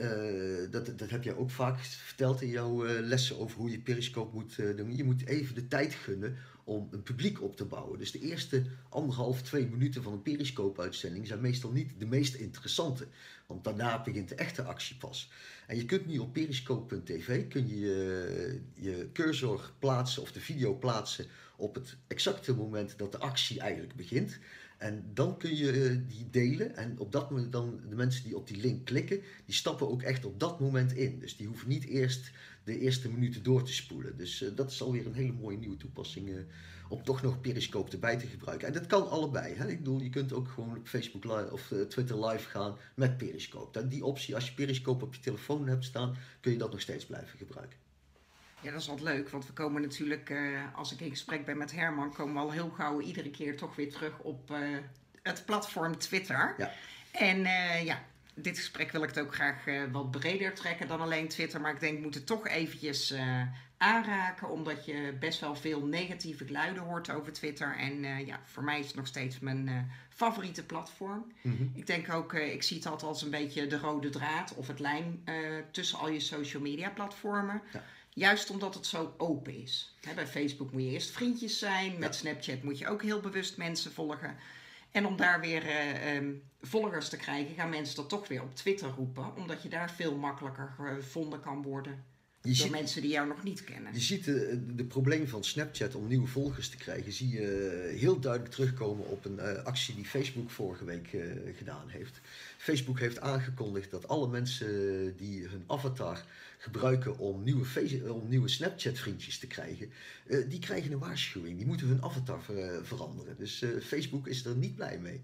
dat, 0.70 0.98
dat 0.98 1.10
heb 1.10 1.22
jij 1.22 1.34
ook 1.34 1.50
vaak 1.50 1.78
verteld 1.80 2.42
in 2.42 2.48
jouw 2.48 2.84
lessen 2.86 3.38
over 3.38 3.56
hoe 3.56 3.70
je 3.70 3.80
Periscope 3.80 4.34
moet 4.34 4.56
doen. 4.76 4.96
Je 4.96 5.04
moet 5.04 5.26
even 5.26 5.54
de 5.54 5.68
tijd 5.68 5.94
gunnen 5.94 6.36
om 6.64 6.88
een 6.90 7.02
publiek 7.02 7.42
op 7.42 7.56
te 7.56 7.64
bouwen. 7.64 7.98
Dus 7.98 8.12
de 8.12 8.18
eerste 8.18 8.62
anderhalf, 8.88 9.42
twee 9.42 9.66
minuten 9.66 10.02
van 10.02 10.12
een 10.12 10.22
periscope-uitzending 10.22 11.26
zijn 11.26 11.40
meestal 11.40 11.70
niet 11.70 11.92
de 11.98 12.06
meest 12.06 12.34
interessante. 12.34 13.06
Want 13.46 13.64
daarna 13.64 14.02
begint 14.02 14.28
de 14.28 14.34
echte 14.34 14.62
actie 14.62 14.96
pas. 14.96 15.30
En 15.66 15.76
je 15.76 15.84
kunt 15.84 16.06
nu 16.06 16.18
op 16.18 16.32
periscope.tv 16.32 17.48
kun 17.48 17.68
je, 17.68 18.60
je 18.74 19.08
cursor 19.12 19.72
plaatsen 19.78 20.22
of 20.22 20.32
de 20.32 20.40
video 20.40 20.74
plaatsen 20.74 21.26
op 21.56 21.74
het 21.74 21.96
exacte 22.06 22.54
moment 22.54 22.98
dat 22.98 23.12
de 23.12 23.18
actie 23.18 23.60
eigenlijk 23.60 23.94
begint. 23.94 24.38
En 24.80 25.04
dan 25.14 25.36
kun 25.36 25.56
je 25.56 25.70
eh, 25.70 25.98
die 26.08 26.30
delen. 26.30 26.76
En 26.76 26.98
op 26.98 27.12
dat 27.12 27.30
moment 27.30 27.52
dan 27.52 27.80
de 27.88 27.94
mensen 27.94 28.24
die 28.24 28.36
op 28.36 28.46
die 28.46 28.60
link 28.60 28.84
klikken, 28.84 29.20
die 29.44 29.54
stappen 29.54 29.88
ook 29.88 30.02
echt 30.02 30.24
op 30.24 30.40
dat 30.40 30.60
moment 30.60 30.92
in. 30.92 31.18
Dus 31.18 31.36
die 31.36 31.46
hoeven 31.46 31.68
niet 31.68 31.84
eerst 31.84 32.30
de 32.64 32.78
eerste 32.78 33.10
minuten 33.10 33.42
door 33.42 33.62
te 33.62 33.72
spoelen. 33.72 34.16
Dus 34.16 34.42
uh, 34.42 34.48
dat 34.54 34.70
is 34.70 34.82
alweer 34.82 35.06
een 35.06 35.14
hele 35.14 35.32
mooie 35.32 35.56
nieuwe 35.58 35.76
toepassing 35.76 36.28
uh, 36.28 36.40
om 36.88 37.02
toch 37.04 37.22
nog 37.22 37.40
Periscope 37.40 37.90
erbij 37.90 38.16
te 38.16 38.26
gebruiken. 38.26 38.66
En 38.66 38.72
dat 38.72 38.86
kan 38.86 39.08
allebei. 39.08 39.54
Hè? 39.54 39.68
Ik 39.68 39.78
bedoel, 39.78 40.00
je 40.00 40.10
kunt 40.10 40.32
ook 40.32 40.48
gewoon 40.48 40.76
op 40.76 40.88
Facebook 40.88 41.24
live 41.24 41.52
of 41.52 41.72
Twitter 41.88 42.26
live 42.26 42.48
gaan 42.48 42.76
met 42.94 43.16
Periscope. 43.16 43.88
die 43.88 44.04
optie, 44.04 44.34
als 44.34 44.48
je 44.48 44.54
Periscope 44.54 45.04
op 45.04 45.14
je 45.14 45.20
telefoon 45.20 45.68
hebt 45.68 45.84
staan, 45.84 46.16
kun 46.40 46.52
je 46.52 46.58
dat 46.58 46.70
nog 46.70 46.80
steeds 46.80 47.06
blijven 47.06 47.38
gebruiken. 47.38 47.89
Ja, 48.62 48.70
dat 48.70 48.80
is 48.80 48.86
wat 48.86 49.00
leuk, 49.00 49.28
want 49.28 49.46
we 49.46 49.52
komen 49.52 49.82
natuurlijk, 49.82 50.32
als 50.74 50.92
ik 50.92 51.00
in 51.00 51.10
gesprek 51.10 51.44
ben 51.44 51.58
met 51.58 51.72
Herman, 51.72 52.12
komen 52.12 52.34
we 52.34 52.40
al 52.40 52.50
heel 52.50 52.70
gauw 52.70 53.00
iedere 53.00 53.30
keer 53.30 53.56
toch 53.56 53.76
weer 53.76 53.90
terug 53.92 54.18
op 54.18 54.54
het 55.22 55.42
platform 55.46 55.98
Twitter. 55.98 56.54
Ja. 56.58 56.72
En 57.12 57.38
ja, 57.84 58.04
dit 58.34 58.58
gesprek 58.58 58.92
wil 58.92 59.02
ik 59.02 59.08
het 59.08 59.20
ook 59.20 59.34
graag 59.34 59.64
wat 59.92 60.10
breder 60.10 60.54
trekken 60.54 60.88
dan 60.88 61.00
alleen 61.00 61.28
Twitter. 61.28 61.60
Maar 61.60 61.72
ik 61.72 61.80
denk, 61.80 61.96
ik 61.96 62.02
moet 62.02 62.14
het 62.14 62.26
toch 62.26 62.48
eventjes 62.48 63.14
aanraken. 63.76 64.50
Omdat 64.50 64.84
je 64.84 65.16
best 65.20 65.40
wel 65.40 65.54
veel 65.56 65.84
negatieve 65.84 66.46
geluiden 66.46 66.82
hoort 66.82 67.10
over 67.10 67.32
Twitter. 67.32 67.76
En 67.76 68.04
uh, 68.04 68.26
ja, 68.26 68.40
voor 68.44 68.64
mij 68.64 68.78
is 68.78 68.86
het 68.86 68.96
nog 68.96 69.06
steeds 69.06 69.38
mijn 69.38 69.90
favoriete 70.08 70.66
platform. 70.66 71.32
Mm 71.42 71.56
-hmm. 71.56 71.72
Ik 71.74 71.86
denk 71.86 72.12
ook, 72.12 72.32
ik 72.32 72.62
zie 72.62 72.76
het 72.76 72.86
altijd 72.86 73.10
als 73.10 73.22
een 73.22 73.30
beetje 73.30 73.66
de 73.66 73.78
rode 73.78 74.10
draad 74.10 74.54
of 74.54 74.66
het 74.66 74.78
lijn 74.78 75.24
tussen 75.70 75.98
al 75.98 76.10
je 76.10 76.20
social 76.20 76.62
media 76.62 76.90
platformen. 76.90 77.62
Ja. 77.72 77.84
Juist 78.14 78.50
omdat 78.50 78.74
het 78.74 78.86
zo 78.86 79.14
open 79.16 79.62
is. 79.62 79.94
Bij 80.14 80.26
Facebook 80.26 80.72
moet 80.72 80.82
je 80.82 80.90
eerst 80.90 81.10
vriendjes 81.10 81.58
zijn. 81.58 81.98
Met. 81.98 82.14
Snapchat 82.14 82.62
moet 82.62 82.78
je 82.78 82.88
ook 82.88 83.02
heel 83.02 83.20
bewust 83.20 83.56
mensen 83.56 83.92
volgen. 83.92 84.36
En 84.90 85.06
om 85.06 85.16
daar 85.16 85.40
weer 85.40 85.64
uh, 85.64 86.14
um, 86.14 86.42
volgers 86.60 87.08
te 87.08 87.16
krijgen, 87.16 87.54
gaan 87.54 87.68
mensen 87.68 87.96
dat 87.96 88.08
toch 88.08 88.28
weer 88.28 88.42
op 88.42 88.54
Twitter 88.54 88.88
roepen. 88.88 89.36
Omdat 89.36 89.62
je 89.62 89.68
daar 89.68 89.90
veel 89.90 90.16
makkelijker 90.16 90.74
gevonden 90.78 91.40
kan 91.40 91.62
worden. 91.62 92.04
Je 92.42 92.54
ziet, 92.54 92.70
mensen 92.70 93.02
die 93.02 93.10
jou 93.10 93.28
nog 93.28 93.42
niet 93.42 93.64
kennen. 93.64 93.92
Je 93.92 94.00
ziet 94.00 94.24
de, 94.24 94.60
de 94.74 94.84
problemen 94.84 95.28
van 95.28 95.44
Snapchat 95.44 95.94
om 95.94 96.06
nieuwe 96.06 96.26
volgers 96.26 96.68
te 96.68 96.76
krijgen, 96.76 97.12
zie 97.12 97.28
je 97.28 97.94
heel 97.96 98.20
duidelijk 98.20 98.52
terugkomen 98.52 99.06
op 99.08 99.24
een 99.24 99.36
uh, 99.38 99.64
actie 99.64 99.94
die 99.94 100.04
Facebook 100.04 100.50
vorige 100.50 100.84
week 100.84 101.12
uh, 101.12 101.22
gedaan 101.56 101.88
heeft. 101.88 102.20
Facebook 102.58 102.98
heeft 102.98 103.20
aangekondigd 103.20 103.90
dat 103.90 104.08
alle 104.08 104.28
mensen 104.28 105.16
die 105.16 105.46
hun 105.46 105.64
avatar 105.66 106.24
gebruiken 106.58 107.18
om 107.18 107.42
nieuwe, 107.42 107.64
face, 107.64 108.12
om 108.12 108.28
nieuwe 108.28 108.48
Snapchat-vriendjes 108.48 109.38
te 109.38 109.46
krijgen, 109.46 109.90
uh, 110.26 110.48
die 110.48 110.58
krijgen 110.58 110.92
een 110.92 110.98
waarschuwing. 110.98 111.56
Die 111.56 111.66
moeten 111.66 111.86
hun 111.86 112.02
avatar 112.02 112.42
ver, 112.42 112.86
veranderen. 112.86 113.36
Dus 113.38 113.64
Facebook 113.82 114.26
is 114.26 114.44
er 114.44 114.56
niet 114.56 114.74
blij 114.74 114.98
mee. 114.98 115.20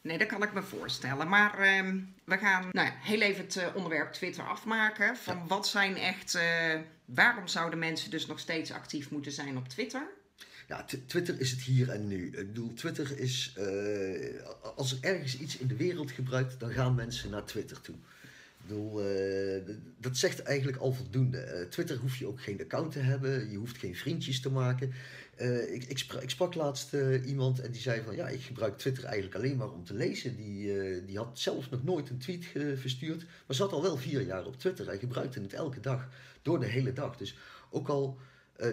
Nee, 0.00 0.18
dat 0.18 0.26
kan 0.26 0.42
ik 0.42 0.52
me 0.52 0.62
voorstellen. 0.62 1.28
Maar 1.28 1.60
uh, 1.60 1.92
we 2.24 2.38
gaan 2.38 2.68
nou, 2.72 2.88
heel 3.02 3.20
even 3.20 3.44
het 3.44 3.56
uh, 3.56 3.66
onderwerp 3.74 4.12
Twitter 4.12 4.44
afmaken. 4.44 5.16
Van 5.16 5.36
ja. 5.36 5.46
wat 5.46 5.68
zijn 5.68 5.96
echt. 5.96 6.34
Uh, 6.34 6.42
waarom 7.04 7.48
zouden 7.48 7.78
mensen 7.78 8.10
dus 8.10 8.26
nog 8.26 8.38
steeds 8.38 8.72
actief 8.72 9.10
moeten 9.10 9.32
zijn 9.32 9.56
op 9.56 9.68
Twitter? 9.68 10.06
Ja, 10.68 10.84
Twitter 11.06 11.40
is 11.40 11.50
het 11.50 11.60
hier 11.60 11.90
en 11.90 12.06
nu. 12.06 12.26
Ik 12.26 12.46
bedoel, 12.46 12.74
Twitter 12.74 13.18
is. 13.18 13.54
Uh, 13.58 14.40
als 14.76 14.92
er 14.92 14.98
ergens 15.00 15.38
iets 15.38 15.56
in 15.56 15.66
de 15.66 15.76
wereld 15.76 16.10
gebruikt, 16.10 16.60
dan 16.60 16.70
gaan 16.70 16.94
mensen 16.94 17.30
naar 17.30 17.44
Twitter 17.44 17.80
toe. 17.80 17.94
Ik 17.94 18.74
bedoel, 18.74 19.02
dat 19.98 20.16
zegt 20.16 20.42
eigenlijk 20.42 20.78
al 20.78 20.92
voldoende. 20.92 21.66
Twitter 21.70 21.96
hoef 21.96 22.16
je 22.16 22.26
ook 22.26 22.42
geen 22.42 22.60
account 22.60 22.92
te 22.92 22.98
hebben, 22.98 23.50
je 23.50 23.56
hoeft 23.56 23.78
geen 23.78 23.96
vriendjes 23.96 24.40
te 24.40 24.50
maken. 24.50 24.92
Uh, 25.40 25.74
ik, 25.74 25.84
ik, 25.84 26.30
sprak, 26.30 26.54
laatst 26.54 26.94
uh, 26.94 27.26
iemand 27.26 27.60
en 27.60 27.70
die 27.70 27.80
zei 27.80 28.02
van 28.02 28.16
ja, 28.16 28.28
ik 28.28 28.42
gebruik 28.42 28.78
Twitter 28.78 29.04
eigenlijk 29.04 29.34
alleen 29.34 29.56
maar 29.56 29.72
om 29.72 29.84
te 29.84 29.94
lezen. 29.94 30.36
Die, 30.36 30.66
uh, 30.66 31.06
die 31.06 31.16
had 31.16 31.38
zelf 31.38 31.70
nog 31.70 31.84
nooit 31.84 32.10
een 32.10 32.18
tweet 32.18 32.44
verstuurd, 32.74 33.24
maar 33.46 33.56
zat 33.56 33.72
al 33.72 33.82
wel 33.82 33.96
vier 33.96 34.20
jaar 34.20 34.46
op 34.46 34.58
Twitter. 34.58 34.86
Hij 34.86 34.98
gebruikte 34.98 35.40
het 35.40 35.52
elke 35.52 35.80
dag, 35.80 36.08
door 36.42 36.60
de 36.60 36.66
hele 36.66 36.92
dag. 36.92 37.16
Dus 37.16 37.36
ook 37.70 37.88
al 37.88 38.18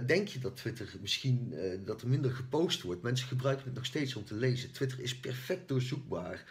denk 0.06 0.28
je 0.28 0.40
dat 0.40 0.58
Twitter 0.58 0.96
misschien 1.02 1.54
dat 1.86 2.02
er 2.02 2.08
minder 2.08 2.32
gepost 2.32 2.82
wordt, 2.82 3.02
mensen 3.02 3.28
gebruiken 3.28 3.66
het 3.66 3.76
nog 3.76 3.86
steeds 3.86 4.16
om 4.16 4.26
te 4.26 4.36
lezen. 4.36 4.72
Twitter 4.72 5.00
is 5.00 5.20
perfect 5.20 5.68
doorzoekbaar. 5.68 6.44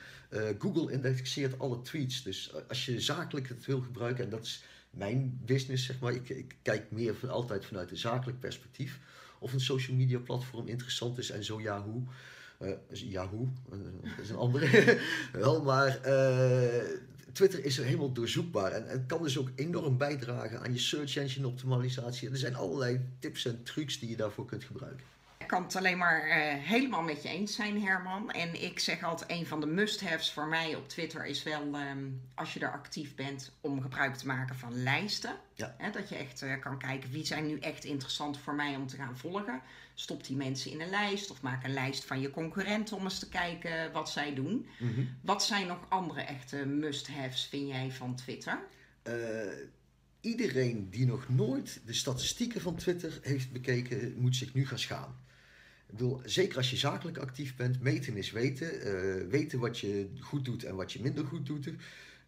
Google 0.59 0.93
indexeert 0.93 1.59
alle 1.59 1.83
tweets. 1.83 2.23
Dus 2.23 2.55
als 2.69 2.87
je 2.87 3.01
zakelijk 3.01 3.49
het 3.49 3.67
wil 3.67 3.81
gebruiken, 3.81 4.25
en 4.25 4.31
dat 4.31 4.45
is 4.45 4.65
mijn 4.91 5.41
business, 5.45 5.87
zeg 5.87 5.99
maar. 5.99 6.15
Ik, 6.15 6.29
ik 6.29 6.57
kijk 6.63 6.91
meer 6.91 7.15
van, 7.15 7.29
altijd 7.29 7.65
vanuit 7.65 7.91
een 7.91 7.97
zakelijk 7.97 8.41
perspectief. 8.41 9.01
Of 9.45 9.53
een 9.53 9.61
social 9.61 9.97
media 9.97 10.19
platform 10.19 10.69
interessant 10.69 11.19
is 11.19 11.31
en 11.31 11.45
zo 11.45 11.61
ja 11.61 11.85
Yahoo, 12.89 13.49
uh, 13.73 13.79
dat 14.17 14.25
is 14.25 14.31
een 14.31 14.37
andere. 14.37 14.99
Wel, 15.33 15.63
maar 15.63 16.01
uh, 16.07 16.83
Twitter 17.33 17.65
is 17.65 17.79
er 17.79 17.85
helemaal 17.85 18.13
doorzoekbaar 18.13 18.73
en 18.73 18.87
het 18.87 19.07
kan 19.07 19.23
dus 19.23 19.39
ook 19.39 19.51
enorm 19.55 19.97
bijdragen 19.97 20.61
aan 20.61 20.73
je 20.73 20.79
search 20.79 21.17
engine 21.17 21.47
optimalisatie. 21.47 22.31
Er 22.31 22.37
zijn 22.37 22.55
allerlei 22.55 23.01
tips 23.19 23.45
en 23.47 23.63
trucs 23.63 23.99
die 23.99 24.09
je 24.09 24.17
daarvoor 24.17 24.47
kunt 24.47 24.65
gebruiken. 24.65 25.07
Kan 25.55 25.63
het 25.63 25.77
alleen 25.77 25.99
maar 25.99 26.27
uh, 26.27 26.35
helemaal 26.65 27.03
met 27.03 27.23
je 27.23 27.29
eens 27.29 27.55
zijn, 27.55 27.83
Herman. 27.83 28.31
En 28.31 28.63
ik 28.63 28.79
zeg 28.79 29.03
altijd, 29.03 29.31
een 29.31 29.47
van 29.47 29.61
de 29.61 29.67
must-haves 29.67 30.33
voor 30.33 30.47
mij 30.47 30.75
op 30.75 30.89
Twitter 30.89 31.27
is 31.27 31.43
wel, 31.43 31.63
um, 31.63 32.21
als 32.35 32.55
je 32.55 32.61
er 32.61 32.73
actief 32.73 33.15
bent, 33.15 33.53
om 33.61 33.83
gebruik 33.83 34.15
te 34.15 34.27
maken 34.27 34.57
van 34.57 34.83
lijsten. 34.83 35.37
Ja. 35.55 35.75
He, 35.79 35.91
dat 35.91 36.09
je 36.09 36.17
echt 36.17 36.43
uh, 36.43 36.61
kan 36.61 36.79
kijken, 36.79 37.11
wie 37.11 37.25
zijn 37.25 37.47
nu 37.47 37.59
echt 37.59 37.85
interessant 37.85 38.39
voor 38.39 38.55
mij 38.55 38.77
om 38.77 38.87
te 38.87 38.97
gaan 38.97 39.19
volgen. 39.19 39.61
Stop 39.95 40.27
die 40.27 40.37
mensen 40.37 40.71
in 40.71 40.81
een 40.81 40.91
lijst 40.91 41.31
of 41.31 41.43
maak 41.43 41.65
een 41.65 41.73
lijst 41.73 42.05
van 42.05 42.21
je 42.21 42.31
concurrenten 42.31 42.97
om 42.97 43.05
eens 43.05 43.19
te 43.19 43.29
kijken 43.29 43.93
wat 43.93 44.11
zij 44.11 44.35
doen. 44.35 44.67
Mm 44.79 44.95
-hmm. 44.95 45.17
Wat 45.23 45.45
zijn 45.45 45.67
nog 45.67 45.87
andere 45.89 46.21
echte 46.21 46.57
must-haves, 46.67 47.47
vind 47.47 47.69
jij, 47.69 47.93
van 47.93 48.17
Twitter? 48.17 48.59
Uh, 49.09 49.15
iedereen 50.21 50.91
die 50.91 51.07
nog 51.07 51.29
nooit 51.29 51.81
de 51.87 51.93
statistieken 51.93 52.61
van 52.61 52.77
Twitter 52.77 53.19
heeft 53.23 53.53
bekeken, 53.53 54.15
moet 54.19 54.37
zich 54.37 54.55
nu 54.55 54.67
gaan 54.67 54.79
schamen. 54.79 55.23
Zeker 56.25 56.57
als 56.57 56.71
je 56.71 56.77
zakelijk 56.77 57.19
actief 57.19 57.57
bent, 57.57 57.81
meten 57.81 58.17
is 58.17 58.31
weten. 58.31 58.87
Uh, 58.87 59.31
weten 59.31 59.59
wat 59.59 59.79
je 59.79 60.09
goed 60.21 60.45
doet 60.45 60.65
en 60.65 60.75
wat 60.77 60.93
je 60.93 61.03
minder 61.03 61.25
goed 61.25 61.47
doet. 61.47 61.73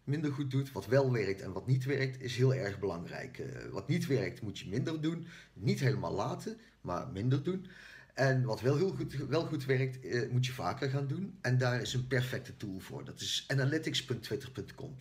Minder 0.03 0.31
goed 0.31 0.51
doet, 0.51 0.71
wat 0.71 0.85
wel 0.85 1.11
werkt 1.11 1.41
en 1.41 1.51
wat 1.51 1.67
niet 1.67 1.85
werkt, 1.85 2.21
is 2.21 2.35
heel 2.35 2.53
erg 2.53 2.79
belangrijk. 2.79 3.37
Uh, 3.37 3.71
wat 3.71 3.87
niet 3.87 4.07
werkt, 4.07 4.41
moet 4.41 4.59
je 4.59 4.69
minder 4.69 5.01
doen. 5.01 5.27
Niet 5.53 5.79
helemaal 5.79 6.13
laten, 6.13 6.57
maar 6.81 7.07
minder 7.07 7.43
doen. 7.43 7.67
En 8.13 8.43
wat 8.43 8.61
wel 8.61 8.77
heel 8.77 8.91
goed, 8.91 9.13
wel 9.13 9.45
goed 9.45 9.65
werkt, 9.65 10.05
uh, 10.05 10.31
moet 10.31 10.45
je 10.45 10.51
vaker 10.51 10.89
gaan 10.89 11.07
doen. 11.07 11.37
En 11.41 11.57
daar 11.57 11.81
is 11.81 11.93
een 11.93 12.07
perfecte 12.07 12.57
tool 12.57 12.79
voor. 12.79 13.05
Dat 13.05 13.19
is 13.19 13.45
analytics.twitter.com. 13.47 14.97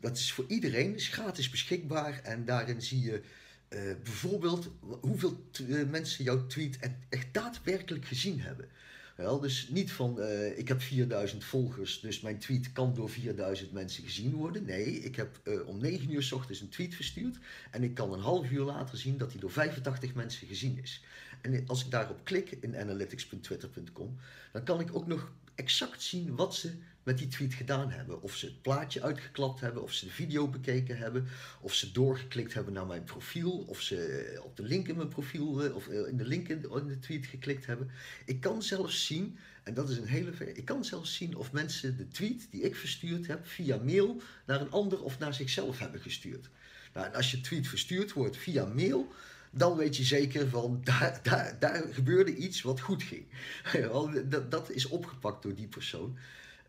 Dat 0.00 0.16
is 0.16 0.32
voor 0.32 0.44
iedereen, 0.48 0.94
is 0.94 1.08
gratis 1.08 1.50
beschikbaar. 1.50 2.20
En 2.22 2.44
daarin 2.44 2.82
zie 2.82 3.00
je 3.00 3.22
uh, 3.68 3.80
bijvoorbeeld 4.02 4.70
hoeveel 5.00 5.44
uh, 5.60 5.88
mensen 5.88 6.24
jouw 6.24 6.46
tweet 6.46 6.78
echt 7.08 7.26
daadwerkelijk 7.32 8.04
gezien 8.04 8.40
hebben. 8.40 8.68
Wel, 9.16 9.40
dus 9.40 9.68
niet 9.68 9.92
van 9.92 10.16
uh, 10.18 10.58
ik 10.58 10.68
heb 10.68 10.80
4000 10.80 11.44
volgers, 11.44 12.00
dus 12.00 12.20
mijn 12.20 12.38
tweet 12.38 12.72
kan 12.72 12.94
door 12.94 13.10
4000 13.10 13.72
mensen 13.72 14.04
gezien 14.04 14.34
worden. 14.34 14.64
Nee, 14.64 14.84
ik 14.84 15.16
heb 15.16 15.40
om 15.66 15.80
9 15.80 16.12
uur 16.12 16.22
s 16.22 16.32
ochtends 16.32 16.60
een 16.60 16.68
tweet 16.68 16.94
verstuurd 16.94 17.38
en 17.70 17.82
ik 17.82 17.94
kan 17.94 18.12
een 18.12 18.20
half 18.20 18.50
uur 18.50 18.64
later 18.64 18.98
zien 18.98 19.18
dat 19.18 19.30
hij 19.32 19.40
door 19.40 19.50
85 19.50 20.14
mensen 20.14 20.46
gezien 20.46 20.78
is. 20.82 21.04
En 21.40 21.64
als 21.66 21.84
ik 21.84 21.90
daarop 21.90 22.24
klik 22.24 22.50
in 22.60 22.76
analytics.twitter.com, 22.76 24.16
dan 24.52 24.64
kan 24.64 24.80
ik 24.80 24.94
ook 24.94 25.06
nog 25.06 25.32
exact 25.58 26.02
zien 26.02 26.36
wat 26.36 26.54
ze 26.54 26.72
met 27.02 27.18
die 27.18 27.28
tweet 27.28 27.54
gedaan 27.54 27.90
hebben. 27.90 28.22
Of 28.22 28.36
ze 28.36 28.46
het 28.46 28.62
plaatje 28.62 29.02
uitgeklapt 29.02 29.60
hebben, 29.60 29.82
of 29.82 29.92
ze 29.92 30.04
de 30.04 30.10
video 30.10 30.48
bekeken 30.48 30.98
hebben, 30.98 31.28
of 31.60 31.74
ze 31.74 31.92
doorgeklikt 31.92 32.54
hebben 32.54 32.72
naar 32.72 32.86
mijn 32.86 33.04
profiel, 33.04 33.64
of 33.66 33.80
ze 33.80 34.40
op 34.44 34.56
de 34.56 34.62
link 34.62 34.88
in 34.88 34.96
mijn 34.96 35.08
profiel 35.08 35.72
of 35.74 35.88
in 35.88 36.16
de 36.16 36.26
link 36.26 36.48
in 36.48 36.60
de 36.60 36.98
tweet 37.00 37.26
geklikt 37.26 37.66
hebben. 37.66 37.90
Ik 38.24 38.40
kan 38.40 38.62
zelfs 38.62 39.06
zien, 39.06 39.38
en 39.62 39.74
dat 39.74 39.88
is 39.88 39.96
een 39.96 40.06
hele 40.06 40.54
ik 40.54 40.64
kan 40.64 40.84
zelfs 40.84 41.14
zien 41.14 41.36
of 41.36 41.52
mensen 41.52 41.96
de 41.96 42.08
tweet 42.08 42.48
die 42.50 42.62
ik 42.62 42.76
verstuurd 42.76 43.26
heb 43.26 43.46
via 43.46 43.76
mail 43.76 44.22
naar 44.46 44.60
een 44.60 44.70
ander 44.70 45.02
of 45.02 45.18
naar 45.18 45.34
zichzelf 45.34 45.78
hebben 45.78 46.00
gestuurd. 46.00 46.48
Nou, 46.94 47.06
en 47.06 47.14
als 47.14 47.30
je 47.30 47.40
tweet 47.40 47.68
verstuurd 47.68 48.12
wordt 48.12 48.36
via 48.36 48.64
mail, 48.64 49.12
dan 49.50 49.76
weet 49.76 49.96
je 49.96 50.04
zeker 50.04 50.48
van 50.48 50.80
daar, 50.84 51.20
daar, 51.22 51.56
daar 51.58 51.82
gebeurde 51.90 52.34
iets 52.36 52.62
wat 52.62 52.80
goed 52.80 53.02
ging. 53.02 53.24
dat, 54.30 54.50
dat 54.50 54.70
is 54.70 54.86
opgepakt 54.86 55.42
door 55.42 55.54
die 55.54 55.68
persoon. 55.68 56.18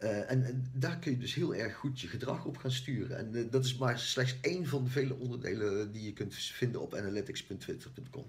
Uh, 0.04 0.32
en, 0.32 0.46
en, 0.46 0.70
daar 0.74 0.98
kun 0.98 1.12
je 1.12 1.18
dus 1.18 1.34
heel 1.34 1.56
erg 1.56 1.76
goed 1.76 2.02
je 2.02 2.08
gedrag 2.08 2.46
op 2.46 2.58
gaan 2.58 2.72
sturen. 2.72 3.18
En 3.18 3.30
uh, 3.34 3.52
dat 3.52 3.66
is 3.66 3.78
maar 3.78 4.00
slechts 4.00 4.36
één 4.42 4.68
van 4.68 4.84
de 4.84 4.90
vele 4.90 5.16
onderdelen 5.16 5.92
die 5.92 6.04
je 6.04 6.14
kunt 6.14 6.36
vinden 6.36 6.82
op 6.82 6.96
analytics.twitter.com. 6.96 8.26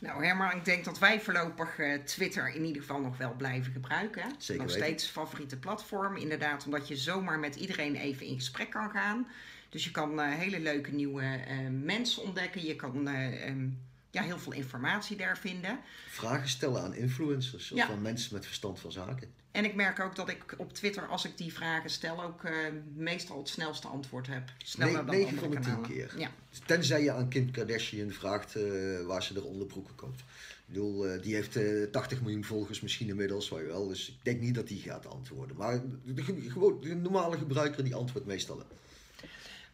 Nou 0.00 0.24
Herman, 0.24 0.56
ik 0.56 0.64
denk 0.64 0.84
dat 0.84 0.98
wij 0.98 1.20
voorlopig 1.20 1.78
uh, 1.78 1.94
Twitter 1.94 2.54
in 2.54 2.64
ieder 2.64 2.82
geval 2.82 3.00
nog 3.00 3.16
wel 3.16 3.34
blijven 3.36 3.72
gebruiken. 3.72 4.24
Zeker 4.38 4.62
nog 4.62 4.72
steeds 4.72 5.06
favoriete 5.06 5.58
platform. 5.58 6.16
Inderdaad, 6.16 6.64
omdat 6.64 6.88
je 6.88 6.96
zomaar 6.96 7.38
met 7.38 7.56
iedereen 7.56 7.94
even 7.94 8.26
in 8.26 8.34
gesprek 8.34 8.70
kan 8.70 8.90
gaan. 8.90 9.26
Dus 9.72 9.84
je 9.84 9.90
kan 9.90 10.20
hele 10.20 10.60
leuke 10.60 10.92
nieuwe 10.92 11.40
mensen 11.84 12.22
ontdekken. 12.22 12.64
Je 12.64 12.76
kan 12.76 13.08
um, 13.08 13.78
ja, 14.12 14.22
heel 14.22 14.38
veel 14.38 14.52
informatie 14.52 15.16
daar 15.16 15.38
vinden. 15.38 15.80
Vragen 16.08 16.48
stellen 16.48 16.82
aan 16.82 16.94
influencers 16.94 17.72
of 17.72 17.78
ja. 17.78 17.88
aan 17.88 18.02
mensen 18.02 18.34
met 18.34 18.46
verstand 18.46 18.80
van 18.80 18.92
zaken. 18.92 19.28
En 19.50 19.64
ik 19.64 19.74
merk 19.74 20.00
ook 20.00 20.16
dat 20.16 20.28
ik 20.28 20.54
op 20.56 20.72
Twitter, 20.72 21.06
als 21.06 21.24
ik 21.24 21.38
die 21.38 21.52
vragen 21.52 21.90
stel, 21.90 22.22
ook 22.22 22.42
uh, 22.42 22.52
meestal 22.94 23.38
het 23.38 23.48
snelste 23.48 23.88
antwoord 23.88 24.26
heb. 24.26 24.52
Sneller 24.58 25.04
nee, 25.04 25.24
dan 25.24 25.32
9 25.32 25.38
van 25.38 25.50
de 25.50 25.58
10 25.58 25.80
keer. 25.80 26.14
Ja. 26.16 26.30
Tenzij 26.66 27.02
je 27.02 27.12
aan 27.12 27.28
Kim 27.28 27.50
Kardashian 27.50 28.10
vraagt 28.10 28.56
uh, 28.56 29.06
waar 29.06 29.22
ze 29.22 29.34
de 29.34 29.42
onderbroeken 29.42 29.94
koopt. 29.94 30.20
Ik 30.20 30.78
bedoel, 30.78 31.06
uh, 31.06 31.22
die 31.22 31.34
heeft 31.34 31.58
80 31.92 32.20
miljoen 32.20 32.44
volgers 32.44 32.80
misschien 32.80 33.08
inmiddels, 33.08 33.48
waar 33.48 33.66
wel. 33.66 33.88
Dus 33.88 34.08
ik 34.08 34.14
denk 34.22 34.40
niet 34.40 34.54
dat 34.54 34.68
die 34.68 34.80
gaat 34.80 35.06
antwoorden. 35.06 35.56
Maar 35.56 35.82
de, 36.04 36.22
gewoon, 36.22 36.80
de 36.80 36.94
normale 36.94 37.38
gebruiker 37.38 37.84
die 37.84 37.94
antwoordt 37.94 38.26
meestal. 38.26 38.62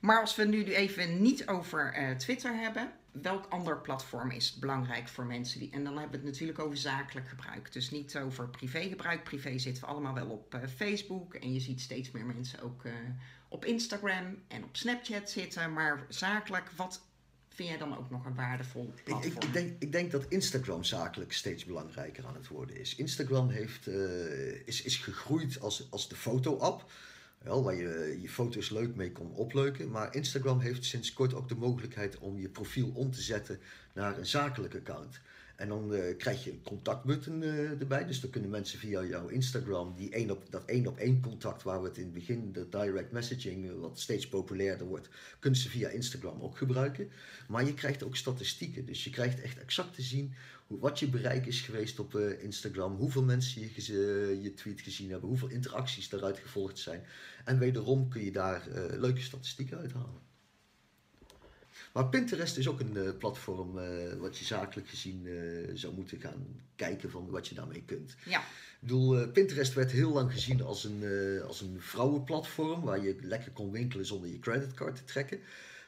Maar 0.01 0.21
als 0.21 0.37
we 0.37 0.45
nu 0.45 0.65
even 0.65 1.23
niet 1.23 1.49
over 1.49 2.15
Twitter 2.19 2.57
hebben, 2.57 2.93
welk 3.23 3.47
ander 3.49 3.81
platform 3.81 4.31
is 4.31 4.59
belangrijk 4.59 5.09
voor 5.09 5.25
mensen? 5.25 5.61
Die, 5.61 5.71
en 5.71 5.85
dan 5.85 5.93
hebben 5.93 6.11
we 6.11 6.17
het 6.17 6.27
natuurlijk 6.27 6.59
over 6.59 6.77
zakelijk 6.77 7.29
gebruik. 7.29 7.73
Dus 7.73 7.91
niet 7.91 8.17
over 8.17 8.49
privégebruik. 8.49 9.25
Privé 9.25 9.59
zitten 9.59 9.83
we 9.83 9.89
allemaal 9.89 10.15
wel 10.15 10.27
op 10.27 10.55
uh, 10.55 10.61
Facebook. 10.77 11.35
En 11.35 11.53
je 11.53 11.61
ziet 11.61 11.81
steeds 11.81 12.11
meer 12.11 12.25
mensen 12.25 12.63
ook 12.63 12.85
uh, 12.85 12.93
op 13.49 13.65
Instagram 13.65 14.43
en 14.49 14.65
op 14.65 14.77
Snapchat 14.77 15.31
zitten. 15.31 15.73
Maar 15.73 16.07
zakelijk, 16.09 16.71
wat 16.77 17.03
vind 17.49 17.69
jij 17.69 17.79
dan 17.79 17.99
ook 17.99 18.11
nog 18.11 18.25
een 18.25 18.35
waardevol 18.35 18.95
platform? 19.05 19.37
Ik, 19.37 19.45
ik, 19.45 19.53
denk, 19.53 19.83
ik 19.83 19.93
denk 19.93 20.11
dat 20.11 20.27
Instagram 20.29 20.85
zakelijk 20.85 21.33
steeds 21.33 21.65
belangrijker 21.65 22.27
aan 22.27 22.35
het 22.35 22.49
worden 22.49 22.77
is. 22.77 22.95
Instagram 22.95 23.49
heeft, 23.49 23.87
uh, 23.87 24.67
is, 24.67 24.83
is 24.83 24.97
gegroeid 24.97 25.61
als, 25.61 25.87
als 25.91 26.09
de 26.09 26.17
foto-app. 26.17 26.91
Wel, 27.49 27.63
waar 27.63 27.75
je 27.75 28.19
je 28.21 28.29
foto's 28.29 28.71
leuk 28.71 28.95
mee 28.95 29.13
kon 29.13 29.35
opleuken. 29.35 29.91
Maar 29.91 30.15
Instagram 30.15 30.61
heeft 30.61 30.85
sinds 30.85 31.13
kort 31.13 31.35
ook 31.35 31.49
de 31.49 31.55
mogelijkheid 31.55 32.19
om 32.19 32.39
je 32.39 32.49
profiel 32.49 32.91
om 32.95 33.11
te 33.11 33.23
zetten 33.23 33.61
naar 33.95 34.19
een 34.19 34.27
zakelijk 34.27 34.75
account. 34.75 35.21
En 35.59 35.69
dan 35.69 35.95
uh, 35.95 36.17
krijg 36.17 36.45
je 36.45 36.51
een 36.51 36.63
contactbutton 36.63 37.43
uh, 37.43 37.81
erbij. 37.81 38.07
Dus 38.07 38.21
dan 38.21 38.31
kunnen 38.31 38.51
mensen 38.51 38.79
via 38.79 39.05
jouw 39.05 39.29
Instagram, 39.29 39.95
die 39.97 40.11
één 40.11 40.31
op, 40.31 40.51
dat 40.51 40.65
één 40.65 40.87
op 40.87 40.99
één 40.99 41.21
contact 41.21 41.63
waar 41.63 41.83
we 41.83 41.89
het 41.89 41.97
in 41.97 42.05
het 42.05 42.13
begin, 42.13 42.53
de 42.53 42.69
direct 42.69 43.13
messaging, 43.13 43.65
uh, 43.65 43.73
wat 43.81 44.01
steeds 44.01 44.29
populairder 44.29 44.87
wordt, 44.87 45.09
kunnen 45.39 45.61
ze 45.61 45.69
via 45.69 45.89
Instagram 45.89 46.41
ook 46.41 46.57
gebruiken. 46.57 47.11
Maar 47.49 47.65
je 47.65 47.75
krijgt 47.75 48.03
ook 48.03 48.17
statistieken. 48.17 48.87
Dus 48.87 49.05
je 49.05 49.11
krijgt 49.11 49.41
echt 49.41 49.59
exact 49.59 49.95
te 49.95 50.03
zien 50.03 50.35
hoe, 50.67 50.79
wat 50.79 50.99
je 50.99 51.09
bereik 51.09 51.47
is 51.47 51.61
geweest 51.61 51.99
op 51.99 52.15
Instagram, 52.19 52.97
hoeveel 52.97 53.23
mensen 53.23 53.61
je, 53.61 54.39
je 54.43 54.55
tweet 54.55 54.81
gezien 54.81 55.11
hebben, 55.11 55.29
hoeveel 55.29 55.49
interacties 55.49 56.09
daaruit 56.09 56.39
gevolgd 56.39 56.79
zijn. 56.79 57.03
En 57.45 57.59
wederom 57.59 58.09
kun 58.09 58.25
je 58.25 58.33
daar 58.33 58.69
leuke 58.99 59.21
statistieken 59.21 59.79
uithalen. 59.79 60.28
Maar 61.93 62.09
Pinterest 62.09 62.57
is 62.57 62.69
ook 62.69 62.81
een 62.81 62.97
uh, 62.97 63.09
platform 63.19 63.79
uh, 63.79 63.85
wat 64.19 64.39
je 64.39 64.45
zakelijk 64.45 64.89
gezien 64.89 65.27
uh, 65.27 65.71
zou 65.75 65.95
moeten 65.95 66.21
gaan 66.21 66.47
kijken 66.77 67.11
van 67.11 67.31
wat 67.31 67.49
je 67.49 67.55
daarmee 67.55 67.83
kunt. 67.87 68.17
Ja. 68.25 68.41
Ik 68.41 68.45
bedoel, 68.81 69.29
Pinterest 69.29 69.75
werd 69.75 69.91
heel 69.91 70.13
lang 70.13 70.33
gezien 70.33 70.63
als 70.63 70.85
een, 70.85 71.05
als 71.47 71.61
een 71.61 71.77
vrouwenplatform 71.79 72.81
waar 72.81 73.03
je 73.03 73.17
lekker 73.21 73.51
kon 73.51 73.71
winkelen 73.71 74.07
zonder 74.07 74.31
je 74.31 74.39
creditcard 74.39 74.97
te 74.97 75.05
trekken. 75.05 75.41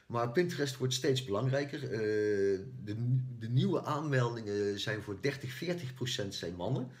Maar 0.05 0.31
Pinterest 0.31 0.77
wordt 0.77 0.93
steeds 0.93 1.25
belangrijker. 1.25 1.79
de, 1.79 2.95
de 3.39 3.49
nieuwe 3.49 3.83
aanmeldingen 3.83 4.79
zijn 4.79 5.01
voor 5.01 5.17
30, 5.21 5.51
40 5.51 5.93
procent 5.93 6.35
zijn 6.35 6.55
mannen. 6.55 6.91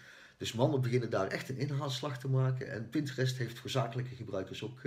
Dus 0.41 0.53
mannen 0.53 0.81
beginnen 0.81 1.09
daar 1.09 1.27
echt 1.27 1.49
een 1.49 1.57
inhaalslag 1.57 2.19
te 2.19 2.27
maken. 2.27 2.71
En 2.71 2.89
Pinterest 2.89 3.37
heeft 3.37 3.59
voor 3.59 3.69
zakelijke 3.69 4.15
gebruikers 4.15 4.63
ook 4.63 4.81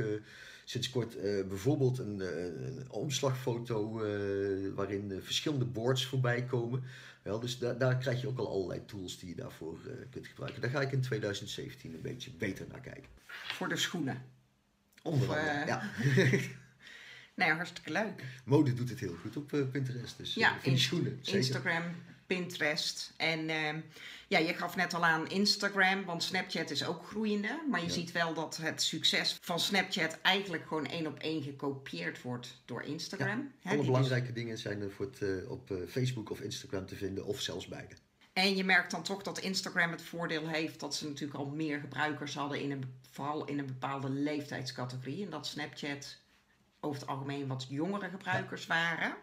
sinds 0.65 0.91
kort 0.91 1.17
uh, 1.17 1.47
bijvoorbeeld 1.47 1.99
een, 1.99 2.21
een 2.67 2.91
omslagfoto 2.91 4.05
uh, 4.05 4.75
waarin 4.75 5.21
verschillende 5.23 5.65
boards 5.65 6.07
voorbij 6.07 6.45
komen. 6.45 6.83
Wel, 7.23 7.41
dus 7.41 7.59
da 7.59 7.73
daar 7.73 7.97
krijg 7.97 8.21
je 8.21 8.29
ook 8.29 8.39
al 8.39 8.49
allerlei 8.49 8.85
tools 8.85 9.19
die 9.19 9.29
je 9.29 9.35
daarvoor 9.35 9.79
kunt 10.11 10.27
gebruiken. 10.27 10.61
Daar 10.61 10.71
ga 10.71 10.81
ik 10.81 10.93
in 10.93 11.01
2017 11.01 11.95
een 11.95 12.03
beetje 12.03 12.31
beter 12.31 12.67
naar 12.71 12.81
kijken. 12.81 13.11
Voor 13.27 13.69
de 13.69 13.77
schoenen? 13.77 14.23
Onder 15.03 15.29
andere, 15.29 15.67
ja. 15.67 15.91
nee, 17.35 17.51
hartstikke 17.51 17.93
leuk. 17.93 18.25
Mode 18.45 18.75
doet 18.75 18.91
het 18.91 19.01
heel 19.01 19.15
goed 19.15 19.37
op 19.37 19.69
Pinterest, 19.73 20.17
dus 20.17 20.35
ja, 20.35 20.59
die 20.63 20.79
schoenen. 20.79 21.19
Zeker. 21.23 21.39
Instagram 21.39 21.83
Pinterest. 22.27 23.13
En 23.17 23.49
ehm, 23.49 23.81
ja, 24.29 24.39
je 24.39 24.55
gaf 24.55 24.77
net 24.77 24.95
al 24.95 25.05
aan 25.05 25.29
Instagram, 25.29 26.05
want 26.05 26.23
Snapchat 26.23 26.71
is 26.71 26.85
ook 26.85 27.07
groeiende. 27.07 27.63
Maar 27.71 27.83
je 27.83 27.91
ziet 27.91 28.13
wel 28.13 28.35
dat 28.35 28.57
het 28.57 28.83
succes 28.83 29.39
van 29.41 29.61
Snapchat 29.61 30.19
eigenlijk 30.23 30.67
gewoon 30.67 30.87
één 30.87 31.07
op 31.07 31.19
één 31.19 31.43
gekopieerd 31.43 32.23
wordt 32.23 32.63
door 32.65 32.83
Instagram. 32.83 33.53
Alle 33.65 33.85
belangrijke 33.85 34.33
dingen 34.33 34.59
zijn 34.59 34.81
er 34.81 34.91
voor 34.91 35.07
het, 35.07 35.23
eh, 35.23 35.51
op 35.51 35.71
eh, 35.71 35.77
Facebook 35.89 36.31
of 36.31 36.41
Instagram 36.41 36.87
te 36.87 36.97
vinden, 36.97 37.25
of 37.25 37.41
zelfs 37.41 37.67
beide. 37.67 37.95
En 38.33 38.57
je 38.57 38.65
merkt 38.65 38.91
dan 38.91 39.03
toch 39.03 39.23
dat 39.23 39.39
Instagram 39.39 39.91
het 39.91 40.03
voordeel 40.03 40.49
heeft 40.49 40.81
dat 40.81 40.95
ze 40.95 41.09
natuurlijk 41.09 41.39
al 41.39 41.47
meer 41.47 41.81
gebruikers 41.81 42.35
hadden, 42.35 42.61
in 42.61 42.71
een, 42.71 42.85
vooral 43.11 43.45
in 43.45 43.59
een 43.59 43.67
bepaalde 43.67 44.09
leeftijdscategorie. 44.09 45.25
En 45.25 45.31
dat 45.31 45.47
Snapchat 45.47 46.17
over 46.81 47.01
het 47.01 47.09
algemeen 47.09 47.47
wat 47.47 47.67
jongere 47.69 48.09
gebruikers 48.09 48.67
waren. 48.67 49.15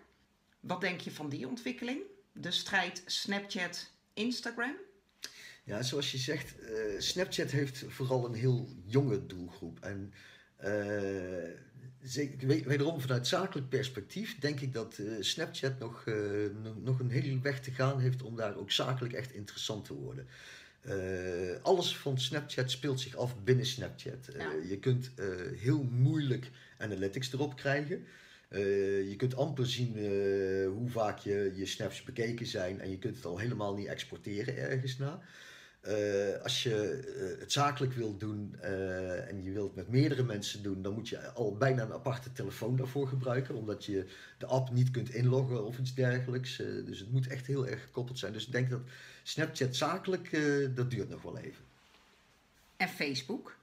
Wat 0.60 0.82
denk 0.82 1.00
je 1.00 1.12
van 1.12 1.30
die 1.30 1.48
ontwikkeling? 1.48 2.02
De 2.34 2.52
strijd 2.52 3.02
Snapchat-Instagram? 3.06 4.76
Ja, 5.64 5.82
zoals 5.84 6.12
je 6.12 6.18
zegt, 6.18 6.60
eh, 6.60 6.72
Snapchat 7.00 7.52
heeft 7.52 7.84
vooral 7.88 8.26
een 8.26 8.34
heel 8.34 8.70
jonge 8.86 9.26
doelgroep. 9.26 9.80
En 9.80 10.14
eh, 10.56 11.50
zeker, 12.02 12.48
we- 12.48 12.64
wederom 12.64 13.02
vanuit 13.02 13.28
zakelijk 13.28 13.70
perspectief 13.70 14.40
denk 14.40 14.60
ik 14.60 14.74
dat 14.74 14.98
eh, 14.98 15.06
Snapchat 15.20 15.80
nog, 15.80 16.06
nog- 16.82 17.00
een 17.00 17.10
hele 17.12 17.40
weg 17.40 17.60
te 17.62 17.72
gaan 17.72 18.00
heeft 18.00 18.22
om 18.22 18.36
daar 18.36 18.56
ook 18.56 18.72
zakelijk 18.72 19.14
echt 19.14 19.32
interessant 19.34 19.86
te 19.86 19.94
worden. 19.94 20.28
Alles 21.62 21.98
van 21.98 22.20
Snapchat 22.20 22.72
speelt 22.72 23.00
zich 23.00 23.16
af 23.16 23.44
binnen 23.44 23.66
Snapchat. 23.66 24.28
Ja. 24.38 24.52
je 24.70 24.80
kunt 24.80 25.12
heel 25.56 25.84
moeilijk 25.84 26.50
analytics 26.78 27.34
erop 27.34 27.56
krijgen. 27.56 28.06
Eh, 28.52 29.10
je 29.10 29.16
kunt 29.16 29.36
amper 29.36 29.68
zien 29.68 29.96
eh, 29.96 30.68
hoe 30.68 30.90
vaak 30.90 31.18
je, 31.18 31.54
je 31.56 31.66
snaps 31.66 32.04
bekeken 32.04 32.46
zijn 32.46 32.82
en 32.82 32.90
je 32.90 32.98
kunt 32.98 33.16
het 33.16 33.26
al 33.26 33.38
helemaal 33.38 33.76
niet 33.76 33.88
exporteren 33.88 34.58
ergens 34.58 34.98
na. 34.98 35.20
Eh, 35.82 36.42
als 36.44 36.64
je 36.64 37.36
het 37.40 37.52
zakelijk 37.52 37.94
wilt 37.94 38.20
doen 38.20 38.56
en 38.60 39.44
je 39.44 39.52
wilt 39.52 39.68
het 39.68 39.76
met 39.76 39.90
meerdere 39.90 40.24
mensen 40.24 40.64
doen, 40.64 40.82
dan 40.82 40.94
moet 40.94 41.10
je 41.10 41.32
al 41.32 41.58
bijna 41.58 41.84
een 41.84 41.94
aparte 41.94 42.32
telefoon 42.32 42.76
daarvoor 42.76 43.08
gebruiken, 43.08 43.56
omdat 43.56 43.86
je 43.86 44.06
de 44.38 44.46
app 44.46 44.72
niet 44.72 44.92
kunt 44.92 45.10
inloggen 45.10 45.66
of 45.66 45.80
iets 45.80 45.94
dergelijks. 45.94 46.56
Dus 46.58 47.00
het 47.00 47.12
moet 47.12 47.28
echt 47.28 47.48
heel 47.48 47.68
erg 47.68 47.82
gekoppeld 47.82 48.20
zijn. 48.20 48.34
Dus 48.34 48.46
ik 48.46 48.52
denk 48.52 48.70
dat 48.70 48.82
Snapchat 49.24 49.76
zakelijk, 49.76 50.40
dat 50.76 50.92
duurt 50.92 51.10
nog 51.10 51.22
wel 51.22 51.38
even. 51.38 51.64
En 52.78 52.90
Facebook? 52.90 53.60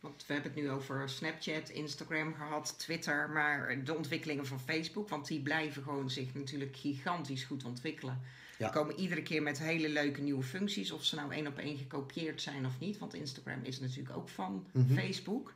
Want 0.00 0.26
we 0.26 0.32
hebben 0.32 0.52
het 0.52 0.60
nu 0.62 0.70
over 0.70 1.08
Snapchat, 1.08 1.68
Instagram 1.68 2.34
gehad, 2.34 2.78
Twitter, 2.78 3.30
maar 3.30 3.84
de 3.84 3.96
ontwikkelingen 3.96 4.46
van 4.46 4.60
Facebook, 4.60 5.08
want 5.08 5.26
die 5.26 5.40
blijven 5.42 5.82
gewoon 5.82 6.10
zich 6.10 6.34
natuurlijk 6.34 6.76
gigantisch 6.76 7.44
goed 7.44 7.64
ontwikkelen. 7.64 8.20
Ja. 8.58 8.66
Die 8.70 8.74
komen 8.80 8.98
iedere 8.98 9.22
keer 9.22 9.42
met 9.42 9.58
hele 9.58 9.88
leuke 9.88 10.20
nieuwe 10.20 10.42
functies, 10.42 10.90
of 10.90 11.04
ze 11.04 11.14
nou 11.14 11.32
één 11.32 11.46
op 11.46 11.58
één 11.58 11.76
gekopieerd 11.78 12.42
zijn 12.42 12.66
of 12.66 12.78
niet, 12.78 12.98
want 12.98 13.14
Instagram 13.14 13.60
is 13.62 13.80
natuurlijk 13.80 14.16
ook 14.16 14.28
van 14.28 14.66
Mhm. 14.72 14.94
Facebook. 14.94 15.54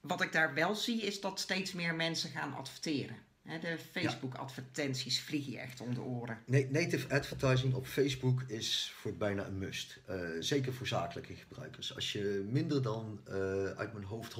Wat 0.00 0.20
ik 0.22 0.32
daar 0.32 0.54
wel 0.54 0.74
zie, 0.74 1.02
is 1.02 1.20
dat 1.20 1.40
steeds 1.40 1.72
meer 1.72 1.94
mensen 1.94 2.30
gaan 2.30 2.54
adverteren. 2.54 3.16
De 3.42 3.78
Facebook-advertenties 3.90 5.20
vliegen 5.20 5.52
je 5.52 5.58
echt 5.58 5.80
om 5.80 5.94
de 5.94 6.00
oren. 6.00 6.38
Na- 6.46 6.64
Native 6.68 7.14
advertising 7.14 7.74
op 7.74 7.86
Facebook 7.86 8.42
is 8.46 8.92
voor 8.96 9.16
bijna 9.16 9.46
een 9.46 9.58
must. 9.58 10.00
Eh, 10.06 10.18
zeker 10.40 10.72
voor 10.72 10.86
zakelijke 10.86 11.34
gebruikers. 11.34 11.94
Als 11.94 12.12
je 12.12 12.46
minder 12.50 12.82
dan 12.82 13.20
eh, 13.24 13.34
uit 13.64 13.92
mijn 13.92 14.04
hoofd 14.04 14.34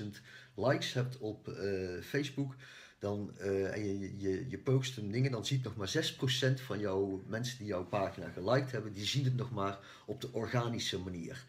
100.000 0.00 0.06
likes 0.54 0.92
hebt 0.92 1.18
op 1.18 1.48
eh, 1.48 2.02
Facebook, 2.02 2.54
dan, 2.98 3.38
en 3.38 3.98
je, 3.98 4.14
je, 4.18 4.46
je 4.48 4.58
post 4.58 5.12
dingen, 5.12 5.30
dan 5.30 5.46
ziet 5.46 5.64
nog 5.64 5.76
maar 5.76 5.92
6% 5.94 6.60
van 6.64 6.78
jouw 6.78 7.24
mensen 7.26 7.58
die 7.58 7.66
jouw 7.66 7.84
pagina 7.84 8.28
geliked 8.28 8.70
hebben, 8.70 8.92
die 8.92 9.04
zien 9.04 9.24
het 9.24 9.36
nog 9.36 9.50
maar 9.50 9.78
op 10.06 10.20
de 10.20 10.32
organische 10.32 10.98
manier. 10.98 11.44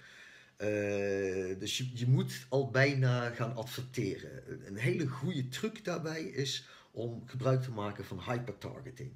Dus 1.59 1.77
je 1.77 2.07
moet 2.07 2.45
al 2.49 2.69
bijna 2.69 3.29
gaan 3.29 3.55
adverteren. 3.55 4.43
Een 4.67 4.77
hele 4.77 5.07
goede 5.07 5.47
truc 5.47 5.83
daarbij 5.83 6.23
is 6.23 6.67
om 6.97 7.23
gebruik 7.25 7.61
te 7.61 7.71
maken 7.71 8.05
van 8.05 8.21
hypertargeting. 8.21 9.11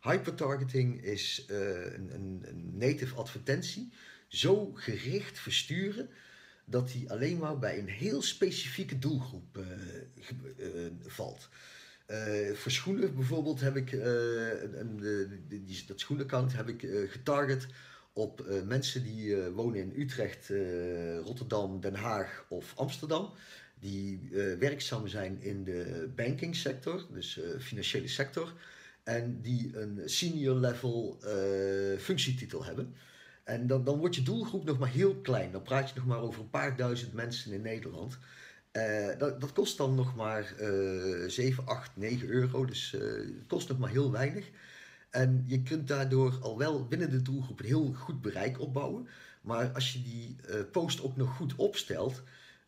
Hypertargeting 0.00 1.02
is 1.02 1.44
eh, 1.48 1.58
een, 1.94 2.10
een, 2.14 2.70
native 2.72 3.14
advertentie 3.14 3.92
zo 4.28 4.72
gericht 4.74 5.38
versturen 5.38 6.08
dat 6.64 6.88
die 6.88 7.10
alleen 7.10 7.38
maar 7.38 7.58
bij 7.58 7.78
een 7.78 7.88
heel 7.88 8.22
specifieke 8.22 8.98
doelgroep 8.98 9.56
eh, 9.56 9.64
eh, 10.84 10.92
valt. 11.04 11.48
Voor 12.54 12.70
schoenen 12.72 13.14
bijvoorbeeld 13.14 13.60
heb 13.60 13.76
ik 13.76 13.92
een, 13.92 14.96
de- 14.96 15.40
die, 15.48 15.84
dat 15.86 16.00
schoenaccount 16.00 16.52
heb 16.52 16.68
ik 16.68 16.86
getarget 17.10 17.66
op 18.12 18.46
mensen 18.64 19.02
die 19.02 19.36
wonen 19.36 19.80
in 19.80 19.92
Utrecht, 20.00 20.48
Rotterdam, 21.24 21.80
Den 21.80 21.94
Haag 21.94 22.44
of 22.48 22.72
Amsterdam. 22.76 23.32
Die 23.80 24.28
eh, 24.32 24.58
werkzaam 24.58 25.08
zijn 25.08 25.42
in 25.42 25.64
de 25.64 26.08
banking 26.14 26.56
sector, 26.56 27.06
dus 27.12 27.38
eh, 27.38 27.60
financiële 27.60 28.08
sector. 28.08 28.52
En 29.02 29.40
die 29.42 29.78
een 29.78 30.00
senior 30.04 30.56
level 30.56 31.18
eh, 31.22 31.98
functietitel 31.98 32.64
hebben. 32.64 32.94
En 33.44 33.66
dan, 33.66 33.84
dan 33.84 33.98
wordt 33.98 34.14
je 34.14 34.22
doelgroep 34.22 34.64
nog 34.64 34.78
maar 34.78 34.88
heel 34.88 35.16
klein. 35.16 35.52
Dan 35.52 35.62
praat 35.62 35.88
je 35.88 35.94
nog 35.96 36.06
maar 36.06 36.20
over 36.20 36.40
een 36.40 36.50
paar 36.50 36.76
duizend 36.76 37.12
mensen 37.12 37.52
in 37.52 37.62
Nederland. 37.62 38.18
Dat, 39.18 39.40
dat 39.40 39.52
kost 39.52 39.76
dan 39.76 39.94
nog 39.94 40.16
maar 40.16 40.54
eh 40.58 41.28
7, 41.28 41.66
8, 41.66 41.96
9 41.96 42.28
euro. 42.28 42.64
Dus 42.64 42.90
het 42.90 43.46
kost 43.46 43.68
nog 43.68 43.78
maar 43.78 43.90
heel 43.90 44.10
weinig. 44.12 44.50
En 45.10 45.44
je 45.46 45.62
kunt 45.62 45.88
daardoor 45.88 46.38
al 46.40 46.58
wel 46.58 46.86
binnen 46.86 47.10
de 47.10 47.22
doelgroep 47.22 47.58
een 47.60 47.66
heel 47.66 47.92
goed 47.92 48.22
bereik 48.22 48.60
opbouwen. 48.60 49.08
Maar 49.40 49.70
als 49.72 49.92
je 49.92 50.02
die 50.02 50.36
post 50.72 51.02
ook 51.02 51.16
nog 51.16 51.36
goed 51.36 51.54
opstelt, 51.54 52.22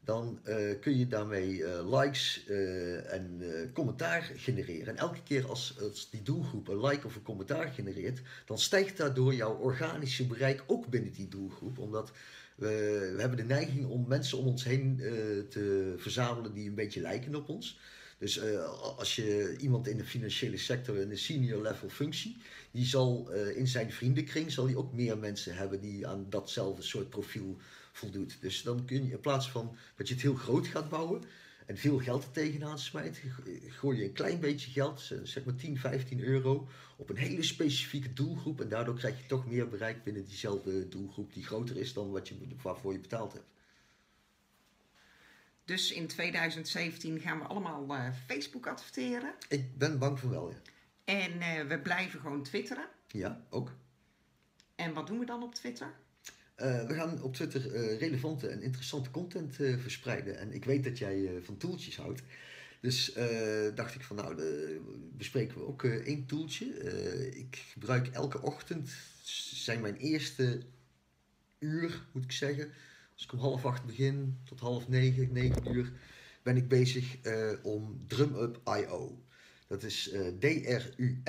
dan 0.08 0.38
eh, 0.44 0.56
kun 0.80 0.98
je 0.98 1.06
daarmee 1.06 1.64
eh, 1.64 2.00
likes 2.00 2.44
eh, 2.46 3.12
en 3.12 3.40
commentaar 3.72 4.32
genereren. 4.36 4.86
En 4.86 4.96
elke 4.96 5.22
keer 5.22 5.48
als, 5.48 5.76
als 5.80 6.10
die 6.10 6.22
doelgroep 6.22 6.68
een 6.68 6.84
like 6.84 7.06
of 7.06 7.14
een 7.14 7.22
commentaar 7.22 7.68
genereert, 7.68 8.20
dan 8.46 8.58
stijgt 8.58 8.96
daardoor 8.96 9.34
jouw 9.34 9.54
organische 9.54 10.26
bereik 10.26 10.64
ook 10.66 10.86
binnen 10.86 11.12
die 11.12 11.28
doelgroep. 11.28 11.78
Omdat 11.78 12.12
we, 12.54 12.66
we 13.14 13.20
hebben 13.20 13.36
de 13.36 13.44
neiging 13.44 13.86
om 13.86 14.04
mensen 14.08 14.38
om 14.38 14.46
ons 14.46 14.64
heen 14.64 14.96
te 15.48 15.94
verzamelen 15.96 16.52
die 16.52 16.68
een 16.68 16.74
beetje 16.74 17.00
lijken 17.00 17.34
op 17.34 17.48
ons. 17.48 17.78
Dus 18.18 18.40
als 18.96 19.16
je 19.16 19.56
iemand 19.58 19.88
in 19.88 19.96
de 19.96 20.04
financiële 20.04 20.58
sector 20.58 20.96
in 20.96 21.10
een 21.10 21.18
senior 21.18 21.62
level 21.62 21.88
functie, 21.88 22.36
die 22.70 22.84
zal 22.86 23.30
in 23.32 23.66
zijn 23.66 23.92
vriendenkring 23.92 24.52
zal 24.52 24.66
hij 24.66 24.76
ook 24.76 24.92
meer 24.92 25.18
mensen 25.18 25.56
hebben 25.56 25.80
die 25.80 26.06
aan 26.06 26.26
datzelfde 26.28 26.82
soort 26.82 27.10
profiel 27.10 27.58
voldoet. 27.98 28.37
Dus 28.40 28.62
dan 28.62 28.84
kun 28.84 29.04
je 29.04 29.12
in 29.12 29.20
plaats 29.20 29.50
van 29.50 29.76
dat 29.96 30.08
je 30.08 30.14
het 30.14 30.22
heel 30.22 30.34
groot 30.34 30.66
gaat 30.66 30.88
bouwen 30.88 31.22
en 31.66 31.78
veel 31.78 31.98
geld 31.98 32.24
er 32.24 32.30
tegenaan 32.30 32.78
smijt, 32.78 33.22
gooi 33.68 33.98
je 33.98 34.04
een 34.04 34.12
klein 34.12 34.40
beetje 34.40 34.70
geld, 34.70 35.12
zeg 35.22 35.44
maar 35.44 35.54
10, 35.54 35.78
15 35.78 36.20
euro, 36.20 36.68
op 36.96 37.08
een 37.08 37.16
hele 37.16 37.42
specifieke 37.42 38.12
doelgroep. 38.12 38.61
En 38.61 38.68
daardoor 38.68 38.94
krijg 38.94 39.18
je 39.20 39.26
toch 39.26 39.46
meer 39.46 39.68
bereik 39.68 40.04
binnen 40.04 40.24
diezelfde 40.24 40.88
doelgroep 40.88 41.32
die 41.32 41.44
groter 41.44 41.76
is 41.76 41.92
dan 41.92 42.11
wat 42.11 42.28
je, 42.28 42.34
waarvoor 42.62 42.92
je 42.92 42.98
betaald 42.98 43.32
hebt. 43.32 43.46
Dus 45.64 45.92
in 45.92 46.06
2017 46.06 47.20
gaan 47.20 47.38
we 47.38 47.44
allemaal 47.44 47.94
eh, 47.94 48.12
Facebook 48.26 48.66
adverteren. 48.66 49.34
Ik 49.48 49.78
ben 49.78 49.98
bang 49.98 50.18
voor 50.18 50.30
wel, 50.30 50.50
ja. 50.50 50.56
En 51.04 51.40
eh, 51.40 51.66
we 51.66 51.78
blijven 51.78 52.20
gewoon 52.20 52.42
twitteren. 52.42 52.88
Ja, 53.08 53.46
ook. 53.50 53.72
En 54.74 54.92
wat 54.94 55.06
doen 55.06 55.18
we 55.18 55.24
dan 55.24 55.42
op 55.42 55.54
Twitter? 55.54 55.94
Uh, 56.62 56.86
we 56.86 56.94
gaan 56.94 57.22
op 57.22 57.34
Twitter 57.34 57.74
uh, 57.74 57.98
relevante 57.98 58.48
en 58.48 58.62
interessante 58.62 59.10
content 59.10 59.60
uh, 59.60 59.78
verspreiden. 59.78 60.38
En 60.38 60.52
ik 60.52 60.64
weet 60.64 60.84
dat 60.84 60.98
jij 60.98 61.30
van 61.42 61.56
toeltjes 61.56 61.96
houdt. 61.96 62.22
Dus 62.80 63.12
dacht 63.74 63.94
ik 63.94 64.02
van 64.02 64.16
nou, 64.16 64.42
bespreken 65.16 65.58
we 65.58 65.66
ook 65.66 65.84
één 65.84 66.26
toeltje. 66.26 66.66
ik 67.36 67.64
gebruik 67.72 68.06
elke 68.06 68.42
ochtend, 68.42 68.90
zijn 69.54 69.80
mijn 69.80 69.96
eerste 69.96 70.62
uur 71.58 72.06
moet 72.12 72.24
ik 72.24 72.32
zeggen. 72.32 72.72
Als 73.14 73.24
ik 73.24 73.32
om 73.32 73.38
half 73.38 73.64
acht 73.64 73.84
begin 73.84 74.38
tot 74.44 74.60
half 74.60 74.88
negen, 74.88 75.32
negen 75.32 75.74
uur, 75.74 75.92
ben 76.42 76.56
ik 76.56 76.68
bezig 76.68 77.16
om 77.62 78.04
DrumUp.io. 78.06 79.22
Dat 79.66 79.82
is 79.82 80.14
D-R-U-M-U-P.io. 80.38 81.26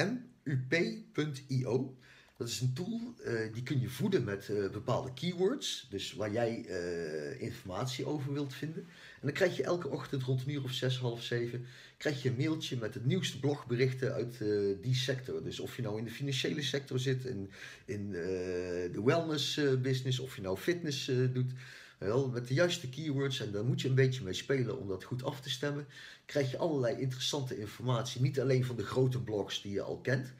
Dat 2.39 2.47
is 2.47 2.61
een 2.61 2.73
tool, 2.73 3.13
uh, 3.25 3.53
die 3.53 3.63
kun 3.63 3.79
je 3.79 3.89
voeden 3.89 4.23
met 4.23 4.47
uh, 4.51 4.69
bepaalde 4.69 5.13
keywords. 5.13 5.87
Dus 5.89 6.13
waar 6.13 6.31
jij 6.31 6.65
uh, 6.67 7.41
informatie 7.41 8.05
over 8.05 8.33
wilt 8.33 8.53
vinden. 8.53 8.83
En 9.13 9.21
dan 9.21 9.31
krijg 9.31 9.57
je 9.57 9.63
elke 9.63 9.87
ochtend 9.87 10.23
rond 10.23 10.41
een 10.41 10.51
uur 10.51 10.63
of 10.63 10.71
zes, 10.71 10.97
half 10.97 11.23
zeven... 11.23 11.65
krijg 11.97 12.23
je 12.23 12.29
een 12.29 12.35
mailtje 12.35 12.77
met 12.77 12.93
het 12.93 13.05
nieuwste 13.05 13.39
blogberichten 13.39 14.13
uit 14.13 14.37
die 14.81 14.95
sector. 14.95 15.43
Dus 15.43 15.59
of 15.59 15.75
je 15.75 15.81
nou 15.81 15.97
in 15.97 16.03
de 16.03 16.11
financiële 16.11 16.61
sector 16.61 16.99
zit, 16.99 17.25
in, 17.25 17.49
in 17.85 18.11
de 18.11 19.01
wellness 19.05 19.59
business... 19.81 20.19
of 20.19 20.35
je 20.35 20.41
nou 20.41 20.57
fitness 20.57 21.11
doet... 21.33 21.51
Wel, 21.97 22.29
met 22.29 22.47
de 22.47 22.53
juiste 22.53 22.89
keywords, 22.89 23.39
en 23.39 23.51
daar 23.51 23.65
moet 23.65 23.81
je 23.81 23.87
een 23.87 23.95
beetje 23.95 24.23
mee 24.23 24.33
spelen 24.33 24.79
om 24.79 24.87
dat 24.87 25.03
goed 25.03 25.23
af 25.23 25.41
te 25.41 25.49
stemmen... 25.49 25.87
krijg 26.25 26.51
je 26.51 26.57
allerlei 26.57 27.01
interessante 27.01 27.59
informatie. 27.59 28.21
Niet 28.21 28.39
alleen 28.39 28.65
van 28.65 28.75
de 28.75 28.85
grote 28.85 29.21
blogs 29.21 29.61
die 29.61 29.71
je 29.71 29.81
al 29.81 29.97
kent... 29.97 30.33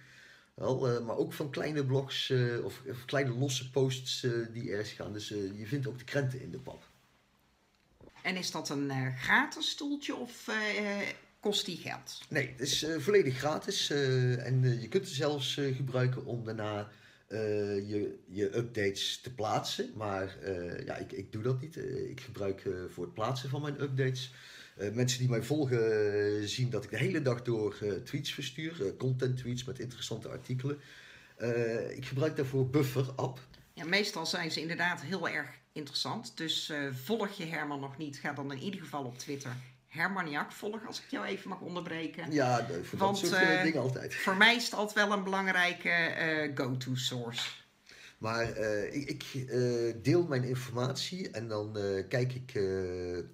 Wel, 0.59 1.03
maar 1.03 1.17
ook 1.17 1.33
van 1.33 1.49
kleine 1.49 1.85
blogs 1.85 2.33
of, 2.63 2.81
of, 2.87 3.05
kleine 3.05 3.31
losse 3.31 3.69
posts 3.69 4.27
die 4.53 4.71
ergens 4.71 4.91
gaan. 4.91 5.13
Dus 5.13 5.27
je 5.27 5.63
vindt 5.65 5.87
ook 5.87 5.97
de 5.97 6.03
krenten 6.03 6.41
in 6.41 6.51
de 6.51 6.59
pap. 6.59 6.83
En 8.23 8.35
is 8.35 8.51
dat 8.51 8.69
een 8.69 8.91
gratis 9.17 9.69
stoeltje 9.69 10.15
of 10.15 10.49
kost 11.39 11.65
die 11.65 11.77
geld? 11.77 12.21
Nee, 12.29 12.49
het 12.49 12.59
is 12.59 12.85
volledig 12.97 13.37
gratis. 13.37 13.89
en 13.89 14.79
je 14.81 14.87
kunt 14.87 15.05
het 15.05 15.13
zelfs 15.13 15.53
gebruiken 15.53 16.25
om 16.25 16.43
daarna 16.43 16.89
uh, 17.29 17.89
je, 17.89 18.19
je 18.27 18.57
updates 18.57 19.19
te 19.21 19.33
plaatsen. 19.33 19.91
Maar 19.95 20.37
uh, 20.43 20.85
ja, 20.85 20.95
ik, 20.95 21.11
ik 21.11 21.31
doe 21.31 21.43
dat 21.43 21.61
niet. 21.61 21.75
Uh, 21.75 22.09
ik 22.09 22.21
gebruik 22.21 22.69
voor 22.89 23.03
het 23.03 23.13
plaatsen 23.13 23.49
van 23.49 23.61
mijn 23.61 23.81
updates. 23.81 24.33
Mensen 24.93 25.19
die 25.19 25.29
mij 25.29 25.43
volgen 25.43 26.49
zien 26.49 26.69
dat 26.69 26.83
ik 26.83 26.89
de 26.89 26.97
hele 26.97 27.21
dag 27.21 27.41
door 27.41 27.75
tweets 28.03 28.33
verstuur. 28.33 28.95
content 28.97 29.37
tweets 29.37 29.63
met 29.63 29.79
interessante 29.79 30.29
artikelen. 30.29 30.79
ik 31.95 32.05
gebruik 32.05 32.35
daarvoor 32.35 32.69
Buffer 32.69 33.11
app. 33.15 33.39
Ja, 33.73 33.85
meestal 33.85 34.25
zijn 34.25 34.51
ze 34.51 34.61
inderdaad 34.61 35.01
heel 35.01 35.29
erg 35.29 35.49
interessant. 35.71 36.37
Dus 36.37 36.71
volg 37.03 37.37
je 37.37 37.45
Herman 37.45 37.79
nog 37.79 37.97
niet, 37.97 38.17
ga 38.17 38.33
dan 38.33 38.51
in 38.51 38.59
ieder 38.59 38.79
geval 38.79 39.03
op 39.03 39.17
Twitter 39.17 39.51
Hermaniak 39.89 40.51
volgen, 40.51 40.87
als 40.87 40.99
ik 40.99 41.05
jou 41.09 41.25
even 41.25 41.49
mag 41.49 41.59
onderbreken. 41.59 42.31
Ja, 42.31 42.67
voor 42.83 42.99
Want, 42.99 43.21
dat 43.21 43.29
soort 43.29 43.43
uh, 43.43 43.63
dingen 43.63 43.81
altijd. 43.81 44.15
Voor 44.15 44.37
mij 44.37 44.55
is 44.55 44.63
het 44.63 44.73
altijd 44.73 45.07
wel 45.07 45.17
een 45.17 45.23
belangrijke 45.23 45.89
uh, 45.89 46.51
go-to 46.55 46.95
source. 46.95 47.49
Maar 48.19 48.59
uh, 48.59 48.95
ik, 48.95 49.09
ik 49.09 49.47
deel 50.03 50.27
mijn 50.27 50.43
informatie 50.43 51.29
en 51.29 51.47
dan 51.47 51.77
kijk 52.09 52.33
ik 52.33 52.51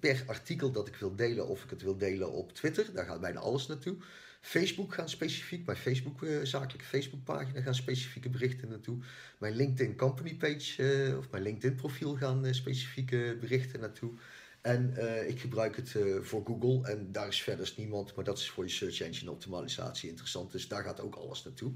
per 0.00 0.22
artikel 0.26 0.70
dat 0.70 0.88
ik 0.88 0.96
wil 0.96 1.16
delen 1.16 1.48
of 1.48 1.64
ik 1.64 1.70
het 1.70 1.82
wil 1.82 1.96
delen 1.96 2.32
op 2.32 2.52
Twitter. 2.52 2.92
Daar 2.92 3.04
gaat 3.04 3.20
bijna 3.20 3.40
alles 3.40 3.66
naartoe. 3.66 3.96
Facebook 4.40 4.94
gaan 4.94 5.08
specifiek, 5.08 5.66
mijn 5.66 5.78
Facebook, 5.78 6.26
zakelijke 6.42 6.84
Facebookpagina 6.84 7.60
gaan 7.60 7.74
specifieke 7.74 8.28
berichten 8.28 8.68
naartoe. 8.68 8.98
Mijn 9.38 9.56
LinkedIn 9.56 9.96
company 9.96 10.34
page 10.34 11.14
of 11.18 11.30
mijn 11.30 11.42
LinkedIn 11.42 11.76
profiel 11.76 12.16
gaan 12.16 12.54
specifieke 12.54 13.36
berichten 13.40 13.80
naartoe. 13.80 14.12
En 14.60 14.94
ik 15.28 15.40
gebruik 15.40 15.76
het 15.76 15.94
voor 16.20 16.44
Google 16.44 16.88
en 16.90 17.12
daar 17.12 17.28
is 17.28 17.42
verder 17.42 17.72
niemand, 17.76 18.14
maar 18.14 18.24
dat 18.24 18.38
is 18.38 18.50
voor 18.50 18.64
je 18.64 18.70
search 18.70 19.00
engine 19.00 19.30
optimalisatie 19.30 20.08
interessant. 20.08 20.52
Dus 20.52 20.68
daar 20.68 20.82
gaat 20.82 21.00
ook 21.00 21.14
alles 21.14 21.44
naartoe. 21.44 21.72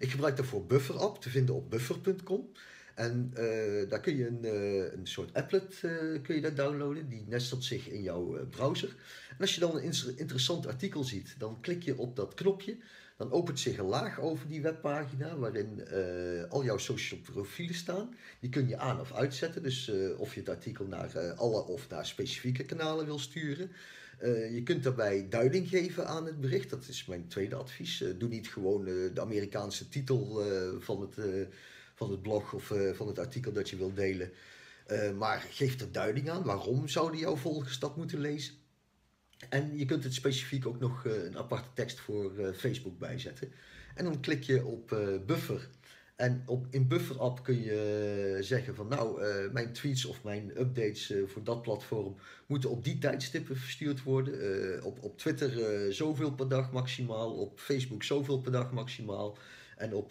Ik 0.00 0.10
gebruik 0.10 0.36
daarvoor 0.36 0.66
Buffer 0.66 0.96
app 0.96 1.20
te 1.20 1.30
vinden 1.30 1.54
op 1.54 1.70
buffer.com. 1.70 2.48
En 2.94 3.34
uh, 3.38 3.88
daar 3.88 4.00
kun 4.00 4.16
je 4.16 4.26
een, 4.26 4.44
een 4.98 5.06
soort 5.06 5.34
applet 5.34 5.78
kun 6.22 6.34
je 6.34 6.40
daar 6.40 6.54
downloaden. 6.54 7.08
Die 7.08 7.24
nestelt 7.28 7.64
zich 7.64 7.88
in 7.88 8.02
jouw 8.02 8.46
browser. 8.46 8.88
En 9.30 9.36
als 9.40 9.54
je 9.54 9.60
dan 9.60 9.76
een 9.76 10.18
interessant 10.18 10.66
artikel 10.66 11.04
ziet, 11.04 11.34
dan 11.38 11.60
klik 11.60 11.82
je 11.82 11.98
op 11.98 12.16
dat 12.16 12.34
knopje. 12.34 12.76
Dan 13.16 13.32
opent 13.32 13.60
zich 13.60 13.78
een 13.78 13.84
laag 13.84 14.20
over 14.20 14.48
die 14.48 14.62
webpagina 14.62 15.36
waarin 15.36 15.88
al 16.48 16.64
jouw 16.64 16.78
social 16.78 17.20
profielen 17.20 17.74
staan. 17.74 18.14
Die 18.40 18.50
kun 18.50 18.68
je 18.68 18.78
aan 18.78 19.00
of 19.00 19.12
uitzetten. 19.12 19.62
Dus 19.62 19.90
of 20.16 20.34
je 20.34 20.40
het 20.40 20.48
artikel 20.48 20.86
naar 20.86 21.32
alle 21.32 21.62
of 21.64 21.88
naar 21.88 22.06
specifieke 22.06 22.64
kanalen 22.64 23.06
wil 23.06 23.18
sturen. 23.18 23.70
Je 24.52 24.60
kunt 24.64 24.82
daarbij 24.82 25.26
duiding 25.28 25.68
geven 25.68 26.06
aan 26.06 26.26
het 26.26 26.40
bericht. 26.40 26.70
Dat 26.70 26.88
is 26.88 27.04
mijn 27.04 27.28
tweede 27.28 27.54
advies. 27.54 28.04
doe 28.18 28.28
niet 28.28 28.48
gewoon 28.48 28.84
de 28.84 29.20
Amerikaanse 29.20 29.88
titel 29.88 30.42
van, 30.78 31.00
het, 31.00 31.46
van 31.94 32.10
het 32.10 32.22
blog 32.22 32.52
of 32.52 32.72
van 32.92 33.06
het 33.06 33.18
artikel 33.18 33.52
dat 33.52 33.70
je 33.70 33.76
wilt 33.76 33.96
delen. 33.96 34.32
maar 35.18 35.46
geef 35.50 35.80
er 35.80 35.92
duiding 35.92 36.30
aan. 36.30 36.42
Waarom 36.42 36.88
zouden 36.88 37.20
jouw 37.20 37.36
volgers 37.36 37.78
dat 37.78 37.96
moeten 37.96 38.20
lezen? 38.20 38.54
En 39.48 39.78
je 39.78 39.84
kunt 39.84 40.04
het 40.04 40.14
specifiek 40.14 40.66
ook 40.66 40.80
nog 40.80 41.04
een 41.04 41.38
aparte 41.38 41.68
tekst 41.74 42.00
voor 42.00 42.54
Facebook 42.56 42.98
bijzetten. 42.98 43.52
En 43.94 44.04
dan 44.04 44.20
klik 44.20 44.42
je 44.42 44.64
op 44.64 44.88
buffer. 45.26 45.68
En 46.20 46.42
op, 46.46 46.66
in 46.70 46.88
Buffer 46.88 47.18
app 47.18 47.44
kun 47.44 47.62
je 47.62 48.36
zeggen 48.40 48.74
van 48.74 48.88
nou, 48.88 49.22
mijn 49.52 49.72
tweets 49.72 50.04
of 50.04 50.22
mijn 50.24 50.50
updates 50.60 51.12
voor 51.26 51.44
dat 51.44 51.62
platform 51.62 52.16
moeten 52.46 52.70
op 52.70 52.84
die 52.84 52.98
tijdstippen 52.98 53.56
verstuurd 53.56 54.02
worden. 54.02 54.84
op, 54.84 55.02
op 55.02 55.18
Twitter 55.18 55.50
zoveel 55.92 56.32
per 56.32 56.48
dag 56.48 56.72
maximaal, 56.72 57.32
op 57.32 57.60
Facebook 57.60 58.02
zoveel 58.02 58.40
per 58.40 58.52
dag 58.52 58.72
maximaal. 58.72 59.38
En 59.76 59.94
op, 59.94 60.10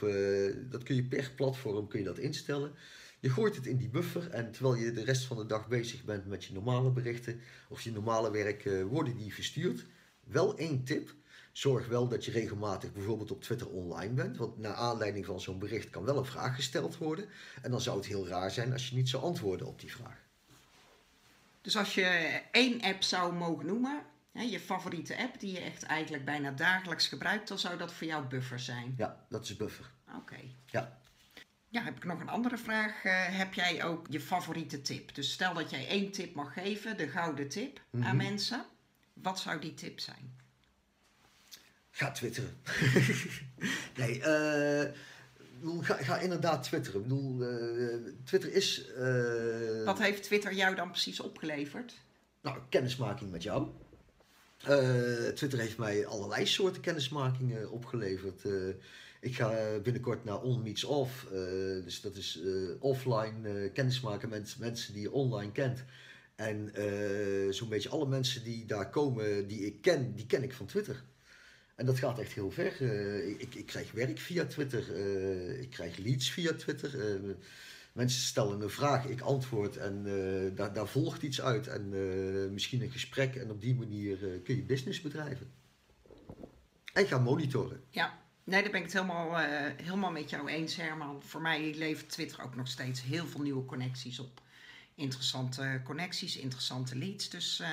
dat 0.69 0.83
kun 0.83 0.95
je 0.95 1.03
per 1.03 1.31
platform 1.35 1.87
kun 1.87 1.99
je 1.99 2.05
dat 2.05 2.17
instellen. 2.17 2.71
Je 3.19 3.29
gooit 3.29 3.55
het 3.55 3.65
in 3.65 3.77
die 3.77 3.89
buffer 3.89 4.29
en 4.29 4.51
terwijl 4.51 4.75
je 4.75 4.91
de 4.91 5.03
rest 5.03 5.25
van 5.25 5.37
de 5.37 5.45
dag 5.45 5.67
bezig 5.67 6.03
bent 6.03 6.25
met 6.25 6.45
je 6.45 6.53
normale 6.53 6.91
berichten 6.91 7.39
of 7.69 7.81
je 7.81 7.91
normale 7.91 8.31
werk, 8.31 8.69
worden 8.89 9.17
die 9.17 9.33
verstuurd. 9.33 9.85
Wel 10.23 10.57
één 10.57 10.83
tip. 10.83 11.15
Zorg 11.59 11.87
wel 11.87 12.07
dat 12.07 12.25
je 12.25 12.31
regelmatig 12.31 12.93
bijvoorbeeld 12.93 13.31
op 13.31 13.41
Twitter 13.41 13.67
online 13.67 14.13
bent. 14.13 14.37
Want 14.37 14.57
naar 14.57 14.73
aanleiding 14.73 15.25
van 15.25 15.41
zo'n 15.41 15.59
bericht 15.59 15.89
kan 15.89 16.03
wel 16.03 16.17
een 16.17 16.25
vraag 16.25 16.55
gesteld 16.55 16.97
worden. 16.97 17.29
En 17.61 17.71
dan 17.71 17.81
zou 17.81 17.97
het 17.97 18.05
heel 18.05 18.27
raar 18.27 18.51
zijn 18.51 18.71
als 18.71 18.89
je 18.89 18.95
niet 18.95 19.09
zou 19.09 19.23
antwoorden 19.23 19.67
op 19.67 19.79
die 19.79 19.91
vraag. 19.91 20.17
Dus 21.61 21.77
als 21.77 21.93
je 21.93 22.41
één 22.51 22.81
app 22.81 23.03
zou 23.03 23.33
mogen 23.33 23.65
noemen, 23.65 24.01
hè, 24.31 24.41
je 24.41 24.59
favoriete 24.59 25.17
app 25.17 25.39
die 25.39 25.51
je 25.51 25.59
echt 25.59 25.83
eigenlijk 25.83 26.25
bijna 26.25 26.51
dagelijks 26.51 27.07
gebruikt, 27.07 27.47
dan 27.47 27.59
zou 27.59 27.77
dat 27.77 27.93
voor 27.93 28.07
jou 28.07 28.25
Buffer 28.25 28.59
zijn. 28.59 28.93
Ja, 28.97 29.25
dat 29.29 29.43
is 29.43 29.55
Buffer. 29.55 29.91
Oké. 30.15 30.39
Ja. 30.65 30.99
Ja, 31.69 31.83
heb 31.83 31.95
ik 31.95 32.03
nog 32.03 32.19
een 32.19 32.29
andere 32.29 32.57
vraag. 32.57 33.03
Uh, 33.03 33.37
heb 33.37 33.53
jij 33.53 33.83
ook 33.83 34.07
je 34.09 34.19
favoriete 34.19 34.81
tip? 34.81 35.15
Dus 35.15 35.31
stel 35.31 35.53
dat 35.53 35.69
jij 35.69 35.87
één 35.87 36.11
tip 36.11 36.35
mag 36.35 36.53
geven, 36.53 36.97
de 36.97 37.07
gouden 37.07 37.49
tip 37.49 37.81
aan 37.91 37.99
mhm. 37.99 38.15
mensen. 38.17 38.65
Wat 39.13 39.39
zou 39.39 39.59
die 39.59 39.73
tip 39.73 39.99
zijn? 39.99 40.37
Ga 41.99 42.11
twitteren. 42.11 42.53
nee, 43.97 44.17
uh, 44.17 44.85
ga, 45.81 45.93
ga, 45.93 46.19
inderdaad 46.19 46.63
twitteren. 46.63 47.01
Ik 47.01 47.07
bedoel, 47.07 47.41
uh, 47.41 47.95
Twitter 48.23 48.53
is... 48.53 48.85
Wat 49.85 49.99
heeft 49.99 50.23
Twitter 50.23 50.53
jou 50.53 50.75
dan 50.75 50.89
precies 50.89 51.19
opgeleverd? 51.19 51.93
Nou, 52.41 52.57
kennismaking 52.69 53.31
met 53.31 53.43
jou. 53.43 53.67
Twitter 55.35 55.59
heeft 55.59 55.77
mij 55.77 56.07
allerlei 56.07 56.45
soorten 56.45 56.81
kennismakingen 56.81 57.71
opgeleverd. 57.71 58.41
Ik 59.21 59.35
ga 59.35 59.79
binnenkort 59.83 60.23
naar 60.23 60.41
On 60.41 60.61
Meets 60.61 60.83
Off. 60.83 61.27
Dus 61.83 62.01
dat 62.01 62.15
is 62.15 62.39
offline 62.79 63.69
kennismaken 63.73 64.29
met 64.29 64.55
mensen 64.59 64.93
die 64.93 65.01
je 65.01 65.11
online 65.11 65.51
kent. 65.51 65.83
En 66.35 66.71
zo'n 67.49 67.69
beetje 67.69 67.89
alle 67.89 68.07
mensen 68.07 68.43
die 68.43 68.65
daar 68.65 68.89
komen, 68.89 69.47
die 69.47 69.65
ik 69.65 69.81
ken, 69.81 70.15
die 70.15 70.25
ken 70.25 70.43
ik 70.43 70.53
van 70.53 70.65
Twitter. 70.65 71.03
En 71.79 71.85
dat 71.85 71.99
gaat 71.99 72.19
echt 72.19 72.33
heel 72.33 72.51
ver. 72.51 72.81
Ik, 73.39 73.55
ik, 73.55 73.65
krijg 73.65 73.91
werk 73.91 74.19
via 74.19 74.45
Twitter. 74.45 74.95
ik 75.59 75.69
krijg 75.69 75.97
leads 75.97 76.31
via 76.31 76.53
Twitter. 76.53 77.19
mensen 77.93 78.21
stellen 78.21 78.61
een 78.61 78.69
vraag, 78.69 79.05
ik 79.05 79.21
antwoord 79.21 79.77
en 79.77 80.03
daar, 80.55 80.73
daar 80.73 80.87
volgt 80.87 81.21
iets 81.21 81.41
uit. 81.41 81.67
En 81.67 81.89
misschien 82.53 82.81
een 82.81 82.91
gesprek. 82.91 83.35
En 83.35 83.51
op 83.51 83.61
die 83.61 83.75
manier 83.75 84.17
kun 84.43 84.55
je 84.55 84.63
business 84.63 85.01
bedrijven. 85.01 85.51
En 86.93 87.07
ga 87.07 87.17
monitoren. 87.17 87.83
Ja, 87.89 88.19
Nee, 88.43 88.61
daar 88.61 88.71
ben 88.71 88.79
ik 88.79 88.85
het 88.85 88.95
helemaal, 88.95 89.37
helemaal 89.83 90.11
met 90.11 90.29
jou 90.29 90.49
eens, 90.49 90.75
Herman. 90.75 91.21
Voor 91.23 91.41
mij 91.41 91.73
levert 91.75 92.09
Twitter 92.09 92.43
ook 92.43 92.55
nog 92.55 92.67
steeds 92.67 93.01
heel 93.01 93.25
veel 93.25 93.41
nieuwe 93.41 93.65
connecties 93.65 94.19
op. 94.19 94.41
Interessante 94.95 95.81
connecties, 95.83 96.37
interessante 96.37 96.95
leads. 96.95 97.29
Dus 97.29 97.63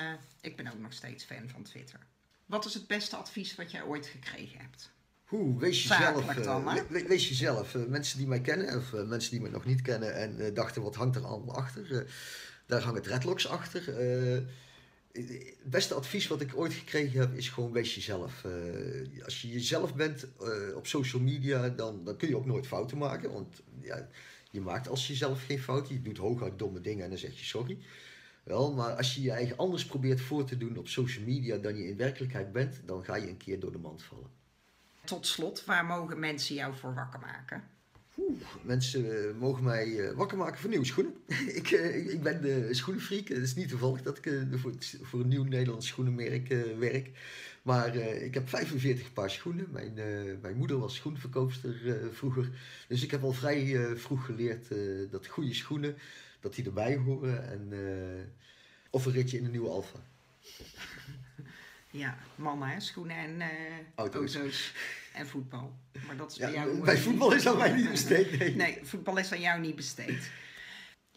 ik 0.41 0.55
ben 0.55 0.67
ook 0.67 0.79
nog 0.79 0.93
steeds 0.93 1.23
fan 1.23 1.49
van 1.49 1.63
Twitter. 1.63 2.06
Wat 2.47 2.65
is 2.65 2.73
het 2.73 2.87
beste 2.87 3.15
advies 3.15 3.55
wat 3.55 3.71
jij 3.71 3.83
ooit 3.83 4.05
gekregen 4.05 4.59
hebt? 4.59 4.91
Hoe, 5.25 5.59
wees 5.59 5.83
jezelf. 5.83 6.25
Dan, 6.25 6.77
uh, 6.77 7.07
wees 7.07 7.27
jezelf. 7.27 7.75
mensen 7.87 8.17
die 8.17 8.27
mij 8.27 8.41
kennen, 8.41 8.77
of 8.77 8.93
mensen 8.93 9.31
die 9.31 9.41
mij 9.41 9.49
nog 9.49 9.65
niet 9.65 9.81
kennen 9.81 10.15
en 10.15 10.53
dachten, 10.53 10.81
wat 10.81 10.95
hangt 10.95 11.15
er 11.15 11.25
allemaal 11.25 11.55
achter? 11.55 12.05
daar 12.65 12.81
hangen 12.81 13.01
dreadlocks 13.01 13.47
achter 13.47 13.83
het 15.17 15.55
beste 15.63 15.93
advies 15.93 16.27
wat 16.27 16.41
ik 16.41 16.55
ooit 16.55 16.73
gekregen 16.73 17.19
heb 17.19 17.33
is 17.33 17.49
gewoon 17.49 17.71
wees 17.71 17.95
jezelf. 17.95 18.45
Als 19.23 19.41
je 19.41 19.49
jezelf 19.49 19.95
bent 19.95 20.27
op 20.75 20.87
social 20.87 21.21
media, 21.21 21.69
dan, 21.69 22.03
dan 22.03 22.17
kun 22.17 22.27
je 22.27 22.37
ook 22.37 22.45
nooit 22.45 22.67
fouten 22.67 22.97
maken. 22.97 23.31
Want 23.31 23.61
ja, 23.81 24.07
je 24.51 24.61
maakt 24.61 24.87
als 24.87 25.07
jezelf 25.07 25.45
geen 25.45 25.59
fouten. 25.59 25.93
Je 25.93 26.01
doet 26.01 26.17
hooguit 26.17 26.59
domme 26.59 26.81
dingen 26.81 27.03
en 27.03 27.09
dan 27.09 27.19
zeg 27.19 27.39
je 27.39 27.45
sorry. 27.45 27.77
Wel, 28.47 28.73
maar 28.73 28.95
als 28.95 29.15
je 29.15 29.21
je 29.21 29.31
eigen 29.31 29.57
anders 29.57 29.85
probeert 29.85 30.21
voor 30.21 30.45
te 30.45 30.57
doen 30.57 30.77
op 30.77 30.87
social 30.87 31.25
media 31.25 31.57
dan 31.57 31.77
je 31.77 31.87
in 31.87 31.97
werkelijkheid 31.97 32.51
bent, 32.51 32.81
dan 32.85 33.03
ga 33.03 33.15
je 33.15 33.27
een 33.27 33.37
keer 33.37 33.59
door 33.59 33.71
de 33.71 33.77
mand 33.77 34.03
vallen. 34.03 34.29
Tot 35.03 35.27
slot, 35.27 35.65
waar 35.65 35.85
mogen 35.85 36.19
mensen 36.19 36.55
jou 36.55 36.75
voor 36.75 36.93
wakker 36.93 37.19
maken? 37.19 37.63
Oeh, 38.17 38.41
mensen 38.61 39.29
eh, 39.29 39.39
mogen 39.39 39.63
mij 39.63 39.87
uh, 39.87 40.11
wakker 40.11 40.37
maken 40.37 40.59
voor 40.59 40.69
nieuwe 40.69 40.85
schoenen. 40.85 41.13
ik, 41.59 41.71
uh, 41.71 42.13
ik 42.13 42.23
ben 42.23 42.41
de 42.41 42.67
schoenenfreak. 42.73 43.27
Het 43.27 43.37
is 43.37 43.55
niet 43.55 43.69
toevallig 43.69 44.01
dat 44.01 44.17
ik 44.17 44.43
voor, 44.51 44.73
voor, 45.01 45.19
een 45.19 45.27
nieuw 45.27 45.43
Nederlands 45.43 45.87
schoenenmerk 45.87 46.47
werk. 46.79 47.09
Maar 47.61 47.95
ik 47.95 48.33
heb 48.33 48.49
45 48.49 49.13
paar 49.13 49.29
schoenen. 49.29 49.67
Mijn, 49.71 49.93
mijn 50.41 50.57
moeder 50.57 50.77
was 50.79 50.95
schoenverkoopster 50.95 51.75
vroeger. 52.11 52.49
Dus 52.87 53.03
ik 53.03 53.11
heb 53.11 53.23
al 53.23 53.31
vrij 53.31 53.95
vroeg 53.95 54.25
geleerd 54.25 54.67
dat 55.11 55.27
goede 55.27 55.53
schoenen, 55.53 55.95
dat 56.47 56.55
die 56.55 56.65
erbij 56.65 56.95
horen. 56.95 57.49
En, 57.49 57.73
of 58.89 59.05
een 59.05 59.11
ritje 59.11 59.37
in 59.37 59.45
een 59.45 59.51
nieuwe 59.51 59.69
Alfa. 59.69 59.99
Ja, 61.91 62.17
mannen, 62.35 62.67
hè? 62.67 62.79
schoenen 62.79 63.15
en 63.17 63.41
eh, 63.41 63.49
Auto's. 63.95 64.35
auto's. 64.35 64.73
en 65.13 65.27
voetbal. 65.27 65.77
Maar 66.07 66.17
dat 66.17 66.31
is 66.31 66.37
Ja, 66.37 66.45
bij 66.45 66.55
jou... 66.55 66.81
bij 66.81 66.93
eh, 66.95 66.99
voetbal 67.01 67.33
is 67.33 67.47
aan 67.47 67.57
mij 67.57 67.71
niet 67.71 67.89
besteed, 67.89 68.39
nee. 68.39 68.55
Nee, 68.55 68.79
voetbal 68.83 69.17
is 69.17 69.31
aan 69.31 69.39
jou 69.39 69.59
niet 69.59 69.75
besteed. 69.75 70.31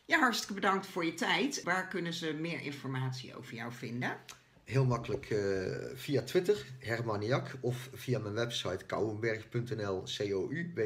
Ja, 0.05 0.19
hartstikke 0.19 0.55
bedankt 0.55 0.87
voor 0.87 1.05
je 1.05 1.15
tijd. 1.15 1.63
Waar 1.63 1.89
kunnen 1.89 2.13
ze 2.13 2.33
meer 2.33 2.61
informatie 2.61 3.37
over 3.37 3.55
jou 3.55 3.73
vinden? 3.73 4.17
Heel 4.65 4.85
makkelijk 4.85 5.31
eh, 5.31 5.67
via 5.95 6.23
Twitter, 6.23 6.67
Hermaniak, 6.79 7.57
of 7.61 7.91
via 7.95 8.19
mijn 8.19 8.35
website 8.35 8.85
kouwenberg.nl, 8.87 10.03
C-O-U-B-E-N-B-E-R-G-H 10.03 10.85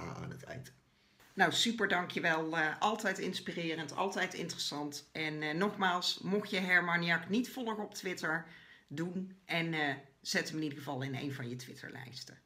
aan 0.00 0.30
het 0.30 0.42
eind. 0.42 0.72
Nou, 1.36 1.52
super, 1.52 1.88
dankjewel. 1.88 2.56
Eh 2.56 2.68
altijd 2.78 3.18
inspirerend, 3.18 3.96
altijd 3.96 4.34
interessant. 4.34 5.08
En 5.12 5.42
eh, 5.42 5.54
nogmaals, 5.54 6.18
mocht 6.22 6.50
je 6.50 6.58
Hermaniak 6.58 7.28
niet 7.28 7.50
volgen 7.50 7.84
op 7.84 7.94
Twitter, 7.94 8.46
doen. 8.88 9.38
En 9.44 9.74
eh, 9.74 9.94
zet 10.20 10.48
hem 10.48 10.56
in 10.56 10.62
ieder 10.62 10.78
geval 10.78 11.02
in 11.02 11.14
een 11.14 11.32
van 11.32 11.48
je 11.48 11.56
Twitterlijsten. 11.56 12.38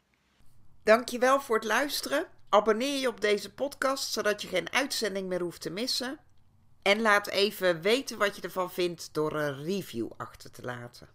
Dankjewel 0.82 1.40
voor 1.40 1.56
het 1.56 1.64
luisteren. 1.64 2.26
Abonneer 2.48 3.00
je 3.00 3.08
op 3.08 3.20
deze 3.20 3.52
podcast, 3.52 4.12
zodat 4.12 4.42
je 4.42 4.48
geen 4.48 4.72
uitzending 4.72 5.28
meer 5.28 5.40
hoeft 5.40 5.60
te 5.60 5.70
missen. 5.70 6.18
En 6.82 7.00
laat 7.00 7.28
even 7.28 7.82
weten 7.82 8.18
wat 8.18 8.36
je 8.36 8.42
ervan 8.42 8.72
vindt 8.72 9.14
door 9.14 9.32
een 9.32 9.64
review 9.64 10.10
achter 10.16 10.50
te 10.50 10.62
laten. 10.62 11.08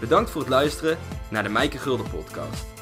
Bedankt 0.00 0.30
voor 0.30 0.40
het 0.40 0.50
luisteren 0.50 0.98
naar 1.30 1.42
de 1.42 1.48
Mijke 1.48 1.78
Gulden 1.78 2.10
podcast. 2.10 2.79